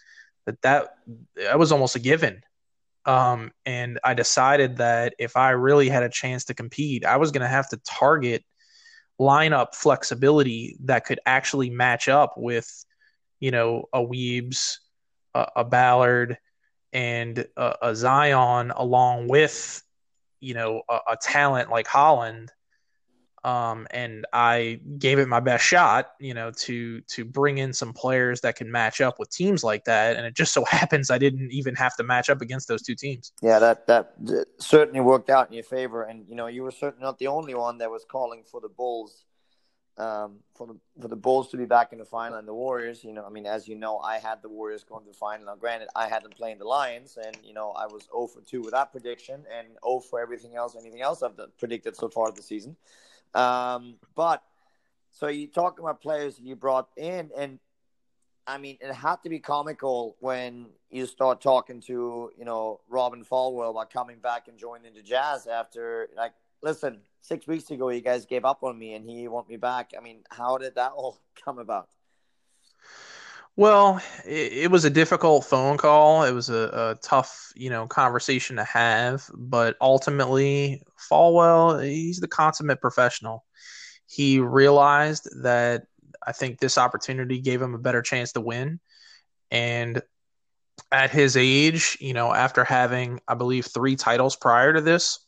that, 0.46 0.62
that 0.62 0.90
that 1.36 1.58
was 1.58 1.72
almost 1.72 1.96
a 1.96 2.00
given. 2.00 2.44
Um, 3.06 3.52
and 3.66 4.00
I 4.04 4.14
decided 4.14 4.78
that 4.78 5.16
if 5.18 5.38
I 5.38 5.52
really 5.52 5.88
had 5.88 6.04
a 6.04 6.10
chance 6.10 6.44
to 6.46 6.54
compete, 6.54 7.06
I 7.06 7.16
was 7.18 7.32
going 7.32 7.42
to 7.42 7.48
have 7.48 7.70
to 7.70 7.80
target 7.88 8.44
lineup 9.20 9.74
flexibility 9.74 10.78
that 10.84 11.06
could 11.06 11.20
actually 11.26 11.70
match 11.70 12.10
up 12.10 12.34
with, 12.36 12.86
you 13.40 13.52
know, 13.52 13.86
a 13.94 14.00
Weebs, 14.00 14.78
a, 15.34 15.48
a 15.58 15.66
Ballard, 15.66 16.38
and 16.94 17.46
a, 17.58 17.76
a, 17.82 17.96
Zion, 17.96 18.72
along 18.76 19.28
with, 19.28 19.84
you 20.40 20.54
know, 20.54 20.82
a, 20.90 21.00
a 21.12 21.18
talent 21.18 21.70
like 21.70 21.88
Holland 21.88 22.52
um, 23.48 23.88
and 23.92 24.26
I 24.34 24.82
gave 24.98 25.20
it 25.20 25.28
my 25.30 25.40
best 25.40 25.64
shot, 25.64 26.12
you 26.20 26.34
know, 26.34 26.52
to 26.52 27.00
to 27.02 27.24
bring 27.24 27.60
in 27.60 27.72
some 27.72 27.94
players 27.94 28.42
that 28.42 28.58
can 28.58 28.70
match 28.70 29.00
up 29.00 29.20
with 29.20 29.30
teams 29.30 29.64
like 29.64 29.86
that. 29.86 30.18
And 30.18 30.26
it 30.26 30.34
just 30.34 30.54
so 30.54 30.66
happens 30.70 31.10
I 31.10 31.18
didn't 31.18 31.52
even 31.52 31.74
have 31.76 31.96
to 31.96 32.04
match 32.04 32.30
up 32.30 32.42
against 32.42 32.68
those 32.68 32.82
two 32.82 32.96
teams. 32.96 33.32
Yeah, 33.42 33.60
that 33.60 33.88
that 33.88 34.16
certainly 34.60 35.00
worked 35.00 35.30
out 35.30 35.48
in 35.48 35.54
your 35.54 35.64
favor. 35.64 36.04
And 36.04 36.28
you 36.28 36.36
know, 36.36 36.48
you 36.48 36.64
were 36.64 36.72
certainly 36.72 37.06
not 37.06 37.20
the 37.20 37.28
only 37.28 37.54
one 37.54 37.78
that 37.78 37.90
was 37.90 38.06
calling 38.10 38.44
for 38.44 38.60
the 38.60 38.70
Bulls, 38.70 39.24
um, 39.98 40.38
for 40.54 40.68
the 40.68 40.76
for 41.02 41.08
the 41.08 41.16
Bulls 41.16 41.50
to 41.50 41.58
be 41.58 41.66
back 41.66 41.92
in 41.92 42.00
the 42.00 42.06
final 42.06 42.38
and 42.38 42.48
the 42.48 42.54
Warriors. 42.54 43.04
You 43.04 43.14
know, 43.14 43.26
I 43.26 43.30
mean, 43.30 43.46
as 43.46 43.68
you 43.68 43.76
know, 43.76 43.98
I 43.98 44.20
had 44.20 44.42
the 44.42 44.50
Warriors 44.50 44.84
going 44.84 45.04
to 45.06 45.12
the 45.12 45.18
final. 45.18 45.46
Now, 45.48 45.56
granted, 45.56 45.90
I 45.96 46.08
had 46.08 46.24
them 46.24 46.32
playing 46.32 46.60
the 46.60 46.66
Lions, 46.66 47.18
and 47.24 47.36
you 47.44 47.54
know, 47.54 47.72
I 47.72 47.86
was 47.88 48.08
0 48.12 48.28
for 48.28 48.42
2 48.42 48.62
with 48.62 48.72
that 48.72 48.92
prediction, 48.92 49.44
and 49.56 49.68
0 49.84 50.00
for 50.02 50.22
everything 50.22 50.56
else, 50.56 50.76
anything 50.80 51.02
else 51.02 51.24
I've 51.24 51.40
predicted 51.58 51.96
so 51.96 52.10
far 52.10 52.32
this 52.32 52.46
season. 52.46 52.76
Um, 53.34 53.96
but 54.16 54.44
so 55.12 55.28
you 55.28 55.48
talk 55.48 55.80
about 55.80 56.02
players 56.02 56.40
you 56.40 56.56
brought 56.56 56.90
in, 56.96 57.32
and 57.36 57.60
I 58.46 58.60
mean, 58.60 58.78
it 58.80 58.94
had 58.94 59.18
to 59.24 59.30
be 59.30 59.40
comical 59.40 60.16
when 60.20 60.68
you 60.92 61.08
start 61.08 61.42
talking 61.42 61.82
to 61.82 62.32
you 62.38 62.46
know 62.46 62.82
Robin 62.88 63.26
Falwell 63.26 63.72
about 63.72 63.92
coming 63.92 64.20
back 64.20 64.48
and 64.48 64.60
joining 64.60 64.94
the 64.94 65.02
Jazz 65.02 65.48
after 65.48 66.10
like. 66.16 66.34
Listen, 66.64 67.02
six 67.28 67.46
weeks 67.48 67.70
ago, 67.70 67.90
you 67.90 68.02
guys 68.02 68.26
gave 68.26 68.46
up 68.46 68.64
on 68.64 68.78
me, 68.78 68.94
and 68.94 69.08
he 69.08 69.28
want 69.28 69.50
me 69.50 69.58
back. 69.58 69.92
I 69.98 70.02
mean, 70.02 70.22
how 70.30 70.58
did 70.58 70.76
that 70.76 70.94
all 70.94 71.20
come 71.44 71.60
about? 71.60 71.90
Well, 73.56 74.00
it, 74.24 74.54
it, 74.54 74.72
was 74.72 74.86
a 74.86 74.90
difficult 74.90 75.44
phone 75.44 75.78
call. 75.78 76.24
It 76.24 76.32
was 76.32 76.50
a, 76.50 76.70
a, 76.72 77.00
tough, 77.02 77.52
you 77.56 77.72
know, 77.72 77.88
conversation 77.88 78.58
to 78.58 78.64
have. 78.64 79.28
But 79.34 79.76
ultimately, 79.82 80.84
Falwell, 81.12 81.84
he's 81.84 82.20
the 82.20 82.28
consummate 82.28 82.82
professional. 82.82 83.46
He 84.06 84.40
realized 84.40 85.28
that 85.42 85.88
I 86.26 86.34
think 86.34 86.60
this 86.60 86.78
opportunity 86.78 87.42
gave 87.42 87.60
him 87.60 87.74
a 87.74 87.80
better 87.80 88.04
chance 88.04 88.32
to 88.34 88.42
win. 88.42 88.80
And 89.50 90.04
at 90.92 91.10
his 91.10 91.36
age, 91.36 91.98
you 92.00 92.14
know, 92.14 92.32
after 92.32 92.64
having, 92.64 93.20
I 93.28 93.34
believe, 93.34 93.66
three 93.66 93.96
titles 93.96 94.36
prior 94.36 94.74
to 94.74 94.82
this, 94.82 95.20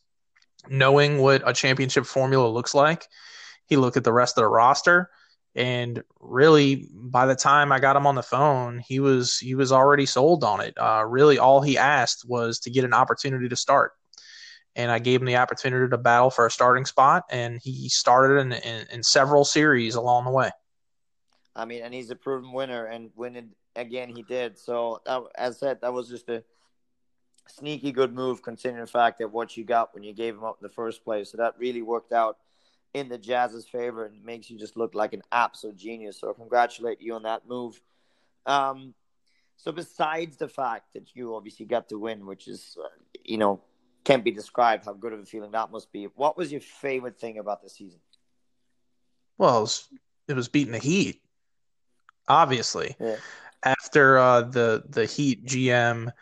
knowing 0.68 1.18
what 1.18 1.42
a 1.48 1.52
championship 1.52 2.06
formula 2.06 2.48
looks 2.48 2.74
like, 2.74 3.06
he 3.66 3.76
looked 3.76 3.96
at 3.96 4.04
the 4.04 4.12
rest 4.12 4.36
of 4.36 4.42
the 4.42 4.48
roster 4.48 5.10
and 5.54 6.02
really 6.20 6.88
by 6.92 7.26
the 7.26 7.34
time 7.34 7.72
I 7.72 7.80
got 7.80 7.96
him 7.96 8.06
on 8.06 8.14
the 8.14 8.22
phone, 8.22 8.78
he 8.78 9.00
was 9.00 9.38
he 9.38 9.54
was 9.54 9.72
already 9.72 10.06
sold 10.06 10.44
on 10.44 10.60
it. 10.60 10.74
Uh, 10.78 11.04
really, 11.06 11.38
all 11.38 11.60
he 11.60 11.76
asked 11.76 12.24
was 12.28 12.60
to 12.60 12.70
get 12.70 12.84
an 12.84 12.94
opportunity 12.94 13.48
to 13.48 13.56
start, 13.56 13.92
and 14.76 14.90
I 14.90 15.00
gave 15.00 15.20
him 15.20 15.26
the 15.26 15.36
opportunity 15.36 15.90
to 15.90 15.98
battle 15.98 16.30
for 16.30 16.46
a 16.46 16.50
starting 16.50 16.84
spot, 16.84 17.24
and 17.30 17.58
he 17.60 17.88
started 17.88 18.40
in, 18.40 18.52
in, 18.52 18.86
in 18.92 19.02
several 19.02 19.44
series 19.44 19.96
along 19.96 20.24
the 20.24 20.30
way. 20.30 20.50
I 21.56 21.64
mean, 21.64 21.82
and 21.82 21.92
he's 21.92 22.10
a 22.10 22.16
proven 22.16 22.52
winner, 22.52 22.86
and 22.86 23.10
winning 23.16 23.50
again 23.74 24.08
he 24.14 24.22
did. 24.22 24.56
So 24.56 25.00
that, 25.04 25.20
as 25.34 25.56
I 25.56 25.58
said, 25.58 25.80
that 25.80 25.92
was 25.92 26.08
just 26.08 26.28
a 26.28 26.44
sneaky 27.50 27.92
good 27.92 28.14
move, 28.14 28.42
considering 28.42 28.80
the 28.80 28.90
fact 28.90 29.18
that 29.18 29.30
what 29.30 29.56
you 29.56 29.64
got 29.64 29.94
when 29.94 30.02
you 30.02 30.12
gave 30.12 30.34
him 30.34 30.44
up 30.44 30.58
in 30.60 30.66
the 30.66 30.72
first 30.74 31.04
place. 31.04 31.30
So 31.30 31.38
that 31.38 31.54
really 31.58 31.82
worked 31.82 32.12
out 32.12 32.38
in 32.94 33.08
the 33.08 33.18
Jazz's 33.18 33.66
favor 33.66 34.06
and 34.06 34.24
makes 34.24 34.50
you 34.50 34.58
just 34.58 34.76
look 34.76 34.94
like 34.94 35.12
an 35.12 35.22
absolute 35.30 35.76
genius. 35.76 36.18
So 36.18 36.30
I 36.30 36.32
congratulate 36.32 37.00
you 37.00 37.14
on 37.14 37.22
that 37.22 37.48
move. 37.48 37.80
Um, 38.46 38.94
so 39.56 39.72
besides 39.72 40.36
the 40.36 40.48
fact 40.48 40.94
that 40.94 41.14
you 41.14 41.34
obviously 41.34 41.66
got 41.66 41.88
to 41.90 41.98
win, 41.98 42.26
which 42.26 42.48
is 42.48 42.76
uh, 42.82 42.88
you 43.24 43.38
know 43.38 43.60
can't 44.04 44.24
be 44.24 44.30
described 44.30 44.86
how 44.86 44.94
good 44.94 45.12
of 45.12 45.20
a 45.20 45.24
feeling 45.24 45.50
that 45.50 45.70
must 45.70 45.92
be. 45.92 46.04
What 46.16 46.36
was 46.36 46.50
your 46.50 46.62
favorite 46.62 47.20
thing 47.20 47.38
about 47.38 47.62
the 47.62 47.68
season? 47.68 48.00
Well, 49.36 49.58
it 49.58 49.60
was, 49.60 49.88
it 50.28 50.32
was 50.34 50.48
beating 50.48 50.72
the 50.72 50.78
Heat, 50.78 51.22
obviously. 52.28 52.96
Yeah. 52.98 53.16
After 53.62 54.16
uh, 54.16 54.42
the 54.42 54.84
the 54.88 55.04
Heat 55.04 55.44
GM 55.44 56.12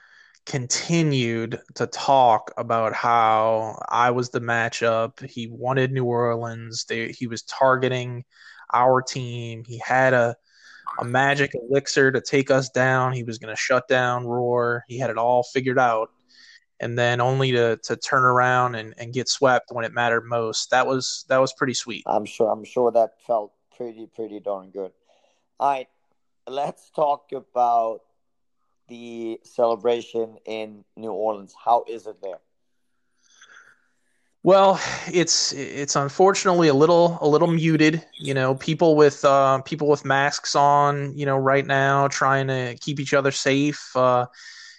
continued 0.49 1.61
to 1.75 1.87
talk 1.87 2.51
about 2.57 2.95
how 2.95 3.79
I 3.91 4.11
was 4.11 4.31
the 4.31 4.41
matchup. 4.41 5.25
He 5.29 5.47
wanted 5.47 5.93
New 5.93 6.05
Orleans. 6.05 6.87
They, 6.87 7.13
he 7.13 7.27
was 7.27 7.43
targeting 7.43 8.25
our 8.73 9.03
team. 9.03 9.63
He 9.65 9.79
had 9.79 10.15
a 10.15 10.35
a 10.99 11.05
magic 11.05 11.53
elixir 11.55 12.11
to 12.11 12.21
take 12.21 12.51
us 12.51 12.71
down. 12.71 13.13
He 13.13 13.23
was 13.23 13.39
going 13.39 13.55
to 13.55 13.61
shut 13.61 13.87
down 13.89 14.27
Roar. 14.27 14.85
He 14.89 14.99
had 14.99 15.11
it 15.11 15.19
all 15.19 15.43
figured 15.43 15.79
out. 15.79 16.11
And 16.81 16.99
then 16.99 17.21
only 17.21 17.53
to, 17.53 17.77
to 17.85 17.97
turn 17.97 18.25
around 18.25 18.75
and, 18.75 18.95
and 18.99 19.13
get 19.13 19.29
swept 19.29 19.71
when 19.71 19.85
it 19.85 19.93
mattered 19.93 20.25
most. 20.25 20.71
That 20.71 20.87
was 20.87 21.25
that 21.29 21.39
was 21.39 21.53
pretty 21.53 21.75
sweet. 21.75 22.05
I'm 22.07 22.25
sure 22.25 22.51
I'm 22.51 22.65
sure 22.65 22.91
that 22.93 23.21
felt 23.27 23.53
pretty 23.77 24.07
pretty 24.07 24.41
darn 24.41 24.71
good. 24.71 24.93
All 25.61 25.71
right, 25.71 25.89
let's 26.47 26.89
talk 26.91 27.33
about 27.33 28.01
the 28.89 29.41
celebration 29.45 30.39
in 30.47 30.85
New 30.97 31.13
Orleans? 31.13 31.55
How 31.65 31.85
is 31.89 32.07
it 32.07 32.21
there? 32.23 32.41
Well, 34.43 34.81
it's 35.13 35.53
it's 35.53 35.97
unfortunately 35.97 36.69
a 36.69 36.75
little 36.75 37.19
a 37.21 37.29
little 37.29 37.49
muted. 37.49 38.05
You 38.19 38.35
know, 38.35 38.55
people 38.55 38.97
with 38.97 39.25
uh, 39.25 39.61
people 39.63 39.89
with 39.89 40.05
masks 40.05 40.55
on. 40.55 41.13
You 41.17 41.27
know, 41.27 41.37
right 41.37 41.67
now 41.67 42.09
trying 42.09 42.49
to 42.49 42.77
keep 42.81 43.01
each 43.01 43.15
other 43.15 43.31
safe. 43.31 43.95
Uh, 43.97 44.27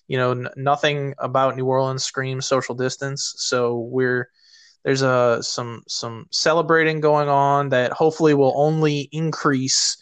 you 0.07 0.17
know, 0.17 0.31
n- 0.31 0.49
nothing 0.55 1.13
about 1.19 1.55
New 1.55 1.65
Orleans 1.65 2.03
screams 2.03 2.47
social 2.47 2.73
distance. 2.75 3.33
So 3.37 3.77
we're 3.91 4.29
there's 4.83 5.01
a 5.01 5.39
some 5.41 5.83
some 5.87 6.27
celebrating 6.31 7.01
going 7.01 7.29
on 7.29 7.69
that 7.69 7.91
hopefully 7.91 8.33
will 8.33 8.53
only 8.55 9.09
increase 9.11 9.97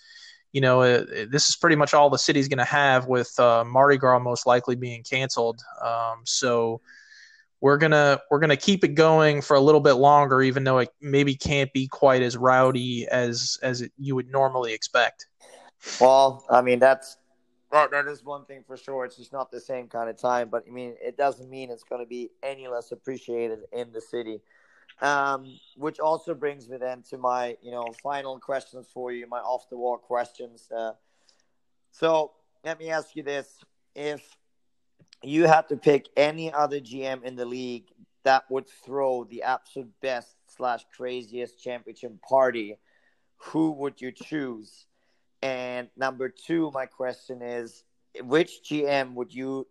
you 0.52 0.62
know, 0.62 0.82
uh, 0.82 1.06
this 1.30 1.50
is 1.50 1.56
pretty 1.56 1.76
much 1.76 1.94
all 1.94 2.10
the 2.10 2.18
city's 2.18 2.48
going 2.48 2.58
to 2.58 2.64
have 2.64 3.08
with 3.08 3.38
uh, 3.40 3.64
Mardi 3.66 3.98
Gras 3.98 4.20
most 4.20 4.46
likely 4.46 4.76
being 4.76 5.04
canceled. 5.04 5.62
Um, 5.84 6.22
so 6.24 6.82
we're 7.62 7.78
gonna 7.78 8.20
we're 8.30 8.40
gonna 8.40 8.58
keep 8.58 8.84
it 8.84 8.90
going 8.90 9.42
for 9.42 9.56
a 9.56 9.60
little 9.60 9.82
bit 9.82 9.94
longer, 9.94 10.42
even 10.42 10.64
though 10.64 10.78
it 10.78 10.90
maybe 11.02 11.36
can't 11.36 11.72
be 11.74 11.88
quite 11.88 12.22
as 12.22 12.38
rowdy 12.38 13.08
as 13.08 13.58
as 13.64 13.82
it, 13.82 13.92
you 13.98 14.16
would 14.16 14.30
normally 14.30 14.74
expect. 14.74 15.28
Well, 16.00 16.46
I 16.50 16.62
mean 16.62 16.80
that's 16.80 17.18
that, 17.72 17.92
that 17.92 18.08
is 18.08 18.24
one 18.24 18.46
thing 18.46 18.64
for 18.66 18.78
sure. 18.78 19.06
It's 19.06 19.18
just 19.18 19.34
not 19.34 19.52
the 19.52 19.60
same 19.60 19.88
kind 19.88 20.10
of 20.10 20.18
time, 20.18 20.50
but 20.50 20.64
I 20.68 20.72
mean 20.72 20.96
it 21.02 21.18
doesn't 21.18 21.50
mean 21.50 21.72
it's 21.72 21.84
going 21.84 22.02
to 22.02 22.08
be 22.08 22.30
any 22.44 22.68
less 22.68 22.92
appreciated 22.92 23.60
in 23.74 23.92
the 23.92 24.02
city. 24.02 24.40
Um, 25.00 25.60
which 25.76 26.00
also 26.00 26.34
brings 26.34 26.68
me 26.68 26.78
then 26.78 27.04
to 27.12 27.20
my, 27.20 27.56
you 27.62 27.72
know, 27.72 27.94
final 28.02 28.40
questions 28.40 28.88
for 28.92 29.12
you, 29.12 29.28
my 29.28 29.38
off 29.40 29.70
the 29.70 29.78
wall 29.78 29.98
questions. 29.98 30.72
Uh, 30.76 30.94
so 31.92 32.32
let 32.66 32.80
me 32.80 32.90
ask 32.90 33.16
you 33.16 33.22
this: 33.22 33.60
If 33.96 34.28
you 35.22 35.46
had 35.46 35.68
to 35.70 35.78
pick 35.78 36.08
any 36.18 36.52
other 36.52 36.80
GM 36.80 37.24
in 37.24 37.36
the 37.36 37.46
league 37.46 37.86
that 38.24 38.50
would 38.50 38.68
throw 38.68 39.24
the 39.24 39.44
absolute 39.44 39.92
best 40.02 40.36
slash 40.48 40.84
craziest 40.96 41.64
championship 41.64 42.20
party, 42.22 42.78
who 43.38 43.72
would 43.72 44.02
you 44.02 44.12
choose? 44.12 44.86
And 45.42 45.90
number 45.96 46.30
two, 46.30 46.72
my 46.74 46.88
question 46.88 47.42
is, 47.42 47.84
which 48.22 48.62
GM 48.64 49.14
would 49.14 49.34
you 49.34 49.68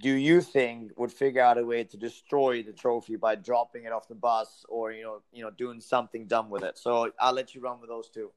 do 0.00 0.12
you 0.12 0.40
think 0.40 0.92
would 0.96 1.12
figure 1.12 1.42
out 1.42 1.58
a 1.58 1.64
way 1.64 1.84
to 1.84 1.96
destroy 1.96 2.62
the 2.62 2.72
trophy 2.72 3.16
by 3.16 3.34
dropping 3.34 3.84
it 3.84 3.92
off 3.92 4.08
the 4.08 4.14
bus 4.14 4.64
or 4.68 4.92
you 4.92 5.02
know 5.02 5.22
you 5.32 5.42
know 5.42 5.50
doing 5.50 5.80
something 5.80 6.26
dumb 6.26 6.50
with 6.50 6.62
it? 6.62 6.78
So 6.78 7.12
i'll 7.20 7.32
let 7.32 7.54
you 7.54 7.60
run 7.60 7.80
with 7.80 7.90
those 7.90 8.08
two. 8.08 8.30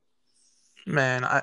Man 0.86 1.26
i 1.26 1.42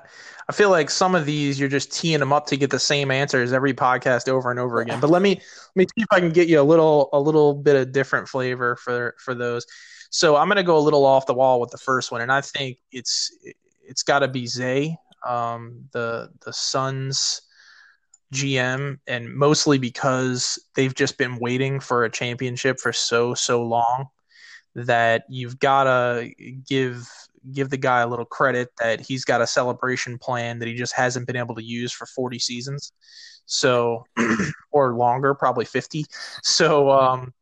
i 0.49 0.53
feel 0.53 0.71
like 0.71 0.89
some 0.89 1.15
of 1.15 1.27
these 1.27 1.61
you're 1.61 1.69
just 1.69 1.93
teeing 1.93 2.21
them 2.21 2.33
up 2.33 2.47
to 2.47 2.57
get 2.57 2.71
the 2.71 2.79
same 2.79 3.11
answers 3.11 3.53
every 3.53 3.75
podcast 3.75 4.29
over 4.29 4.51
and 4.51 4.59
over 4.59 4.81
again. 4.81 5.01
But 5.01 5.11
let 5.11 5.23
me 5.23 5.31
let 5.31 5.77
me 5.77 5.85
see 5.85 6.03
if 6.03 6.09
i 6.11 6.21
can 6.21 6.31
get 6.31 6.49
you 6.49 6.61
a 6.61 6.63
little 6.63 7.11
a 7.13 7.21
little 7.21 7.55
bit 7.55 7.77
of 7.77 7.93
different 7.93 8.29
flavor 8.29 8.77
for 8.77 9.15
for 9.19 9.35
those. 9.35 9.67
So 10.11 10.37
i'm 10.37 10.49
going 10.49 10.57
to 10.57 10.63
go 10.63 10.79
a 10.79 10.81
little 10.81 11.05
off 11.05 11.27
the 11.27 11.35
wall 11.35 11.61
with 11.61 11.71
the 11.71 11.79
first 11.79 12.11
one 12.11 12.21
and 12.21 12.33
i 12.33 12.41
think 12.41 12.79
it's 12.91 13.37
it's 13.87 14.03
got 14.03 14.21
to 14.21 14.29
be 14.29 14.47
zay. 14.47 14.97
Um 15.27 15.89
the 15.93 16.31
the 16.45 16.53
suns 16.53 17.43
GM, 18.35 18.99
and 19.07 19.35
mostly 19.35 19.79
because 19.79 20.59
they've 20.75 20.95
just 20.95 21.17
been 21.19 21.39
waiting 21.39 21.81
for 21.81 22.05
a 22.05 22.11
championship 22.11 22.79
for 22.79 22.93
so 22.93 23.35
so 23.35 23.63
long 23.63 24.09
that 24.75 25.25
you've 25.29 25.59
got 25.59 25.85
to 25.85 26.31
give 26.69 27.09
give 27.53 27.71
the 27.71 27.77
guy 27.77 28.01
a 28.01 28.07
little 28.07 28.25
credit 28.25 28.71
that 28.79 29.01
he's 29.01 29.25
got 29.25 29.41
a 29.41 29.47
celebration 29.47 30.19
plan 30.19 30.59
that 30.59 30.69
he 30.69 30.75
just 30.75 30.95
hasn't 30.95 31.27
been 31.27 31.37
able 31.37 31.55
to 31.55 31.63
use 31.63 31.93
for 31.93 32.07
40 32.07 32.39
seasons. 32.39 32.93
So, 33.47 34.05
or 34.73 34.95
longer, 34.95 35.35
probably 35.35 35.67
50. 35.67 36.07
So, 36.43 36.91
um, 36.91 37.35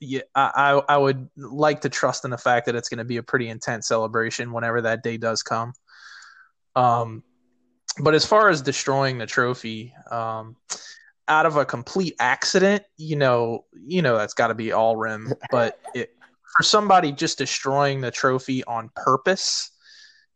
yeah, 0.00 0.22
I, 0.34 0.80
I 0.88 0.96
would 0.96 1.28
like 1.36 1.82
to 1.82 1.88
trust 1.88 2.24
in 2.24 2.30
the 2.30 2.38
fact 2.38 2.66
that 2.66 2.74
it's 2.74 2.88
going 2.88 2.98
to 2.98 3.04
be 3.04 3.18
a 3.18 3.22
pretty 3.22 3.48
intense 3.48 3.86
celebration 3.86 4.52
whenever 4.52 4.82
that 4.82 5.02
day 5.02 5.16
does 5.16 5.42
come. 5.42 5.72
Um, 6.74 7.22
but 8.00 8.14
as 8.14 8.24
far 8.24 8.48
as 8.48 8.62
destroying 8.62 9.18
the 9.18 9.26
trophy, 9.26 9.94
um, 10.10 10.56
out 11.28 11.46
of 11.46 11.56
a 11.56 11.64
complete 11.64 12.14
accident, 12.18 12.82
you 12.96 13.16
know, 13.16 13.64
you 13.74 14.02
know 14.02 14.16
that's 14.16 14.34
got 14.34 14.48
to 14.48 14.54
be 14.54 14.72
all 14.72 14.96
rim. 14.96 15.32
But 15.50 15.78
it, 15.94 16.14
for 16.56 16.62
somebody 16.62 17.12
just 17.12 17.38
destroying 17.38 18.00
the 18.00 18.10
trophy 18.10 18.64
on 18.64 18.90
purpose, 18.96 19.70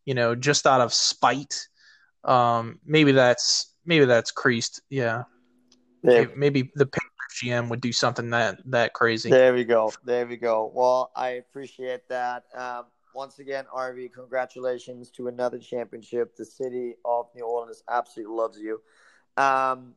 you 0.05 0.13
know, 0.13 0.35
just 0.35 0.67
out 0.67 0.81
of 0.81 0.93
spite, 0.93 1.67
um, 2.23 2.79
maybe 2.85 3.11
that's 3.11 3.73
maybe 3.85 4.05
that's 4.05 4.31
creased. 4.31 4.81
Yeah, 4.89 5.23
maybe, 6.03 6.31
maybe 6.35 6.71
the 6.75 6.87
GM 7.33 7.69
would 7.69 7.81
do 7.81 7.91
something 7.91 8.29
that 8.29 8.59
that 8.65 8.93
crazy. 8.93 9.29
There 9.29 9.53
we 9.53 9.63
go. 9.63 9.91
There 10.03 10.25
we 10.25 10.37
go. 10.37 10.71
Well, 10.73 11.11
I 11.15 11.29
appreciate 11.29 12.07
that. 12.09 12.43
Um, 12.55 12.85
once 13.13 13.39
again, 13.39 13.65
RV, 13.73 14.13
congratulations 14.13 15.09
to 15.11 15.27
another 15.27 15.59
championship. 15.59 16.35
The 16.35 16.45
city 16.45 16.95
of 17.05 17.27
New 17.35 17.43
Orleans 17.43 17.83
absolutely 17.89 18.35
loves 18.35 18.59
you. 18.59 18.81
Um, 19.37 19.95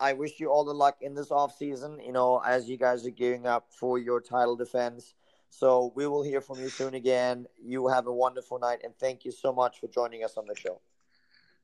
I 0.00 0.12
wish 0.12 0.40
you 0.40 0.50
all 0.50 0.64
the 0.64 0.74
luck 0.74 0.98
in 1.00 1.14
this 1.14 1.30
off 1.30 1.56
season. 1.56 2.00
You 2.04 2.12
know, 2.12 2.42
as 2.44 2.68
you 2.68 2.76
guys 2.76 3.06
are 3.06 3.10
gearing 3.10 3.46
up 3.46 3.68
for 3.70 3.98
your 3.98 4.20
title 4.20 4.56
defense. 4.56 5.14
So 5.50 5.92
we 5.94 6.06
will 6.08 6.24
hear 6.24 6.40
from 6.40 6.58
you 6.58 6.68
soon 6.68 6.94
again. 6.94 7.46
You 7.62 7.86
have 7.86 8.08
a 8.08 8.12
wonderful 8.12 8.58
night, 8.58 8.80
and 8.82 8.92
thank 8.98 9.24
you 9.24 9.30
so 9.30 9.52
much 9.52 9.78
for 9.78 9.86
joining 9.86 10.24
us 10.24 10.36
on 10.36 10.46
the 10.46 10.56
show. 10.56 10.80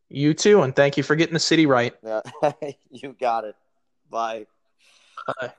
You 0.09 0.33
too, 0.33 0.63
and 0.63 0.75
thank 0.75 0.97
you 0.97 1.03
for 1.03 1.17
getting 1.17 1.35
the 1.35 1.41
city 1.41 1.67
right. 1.67 1.95
Yeah, 2.05 2.21
you 2.91 3.17
got 3.19 3.45
it. 3.45 3.57
Bye. 4.09 4.47
Bye. 5.41 5.53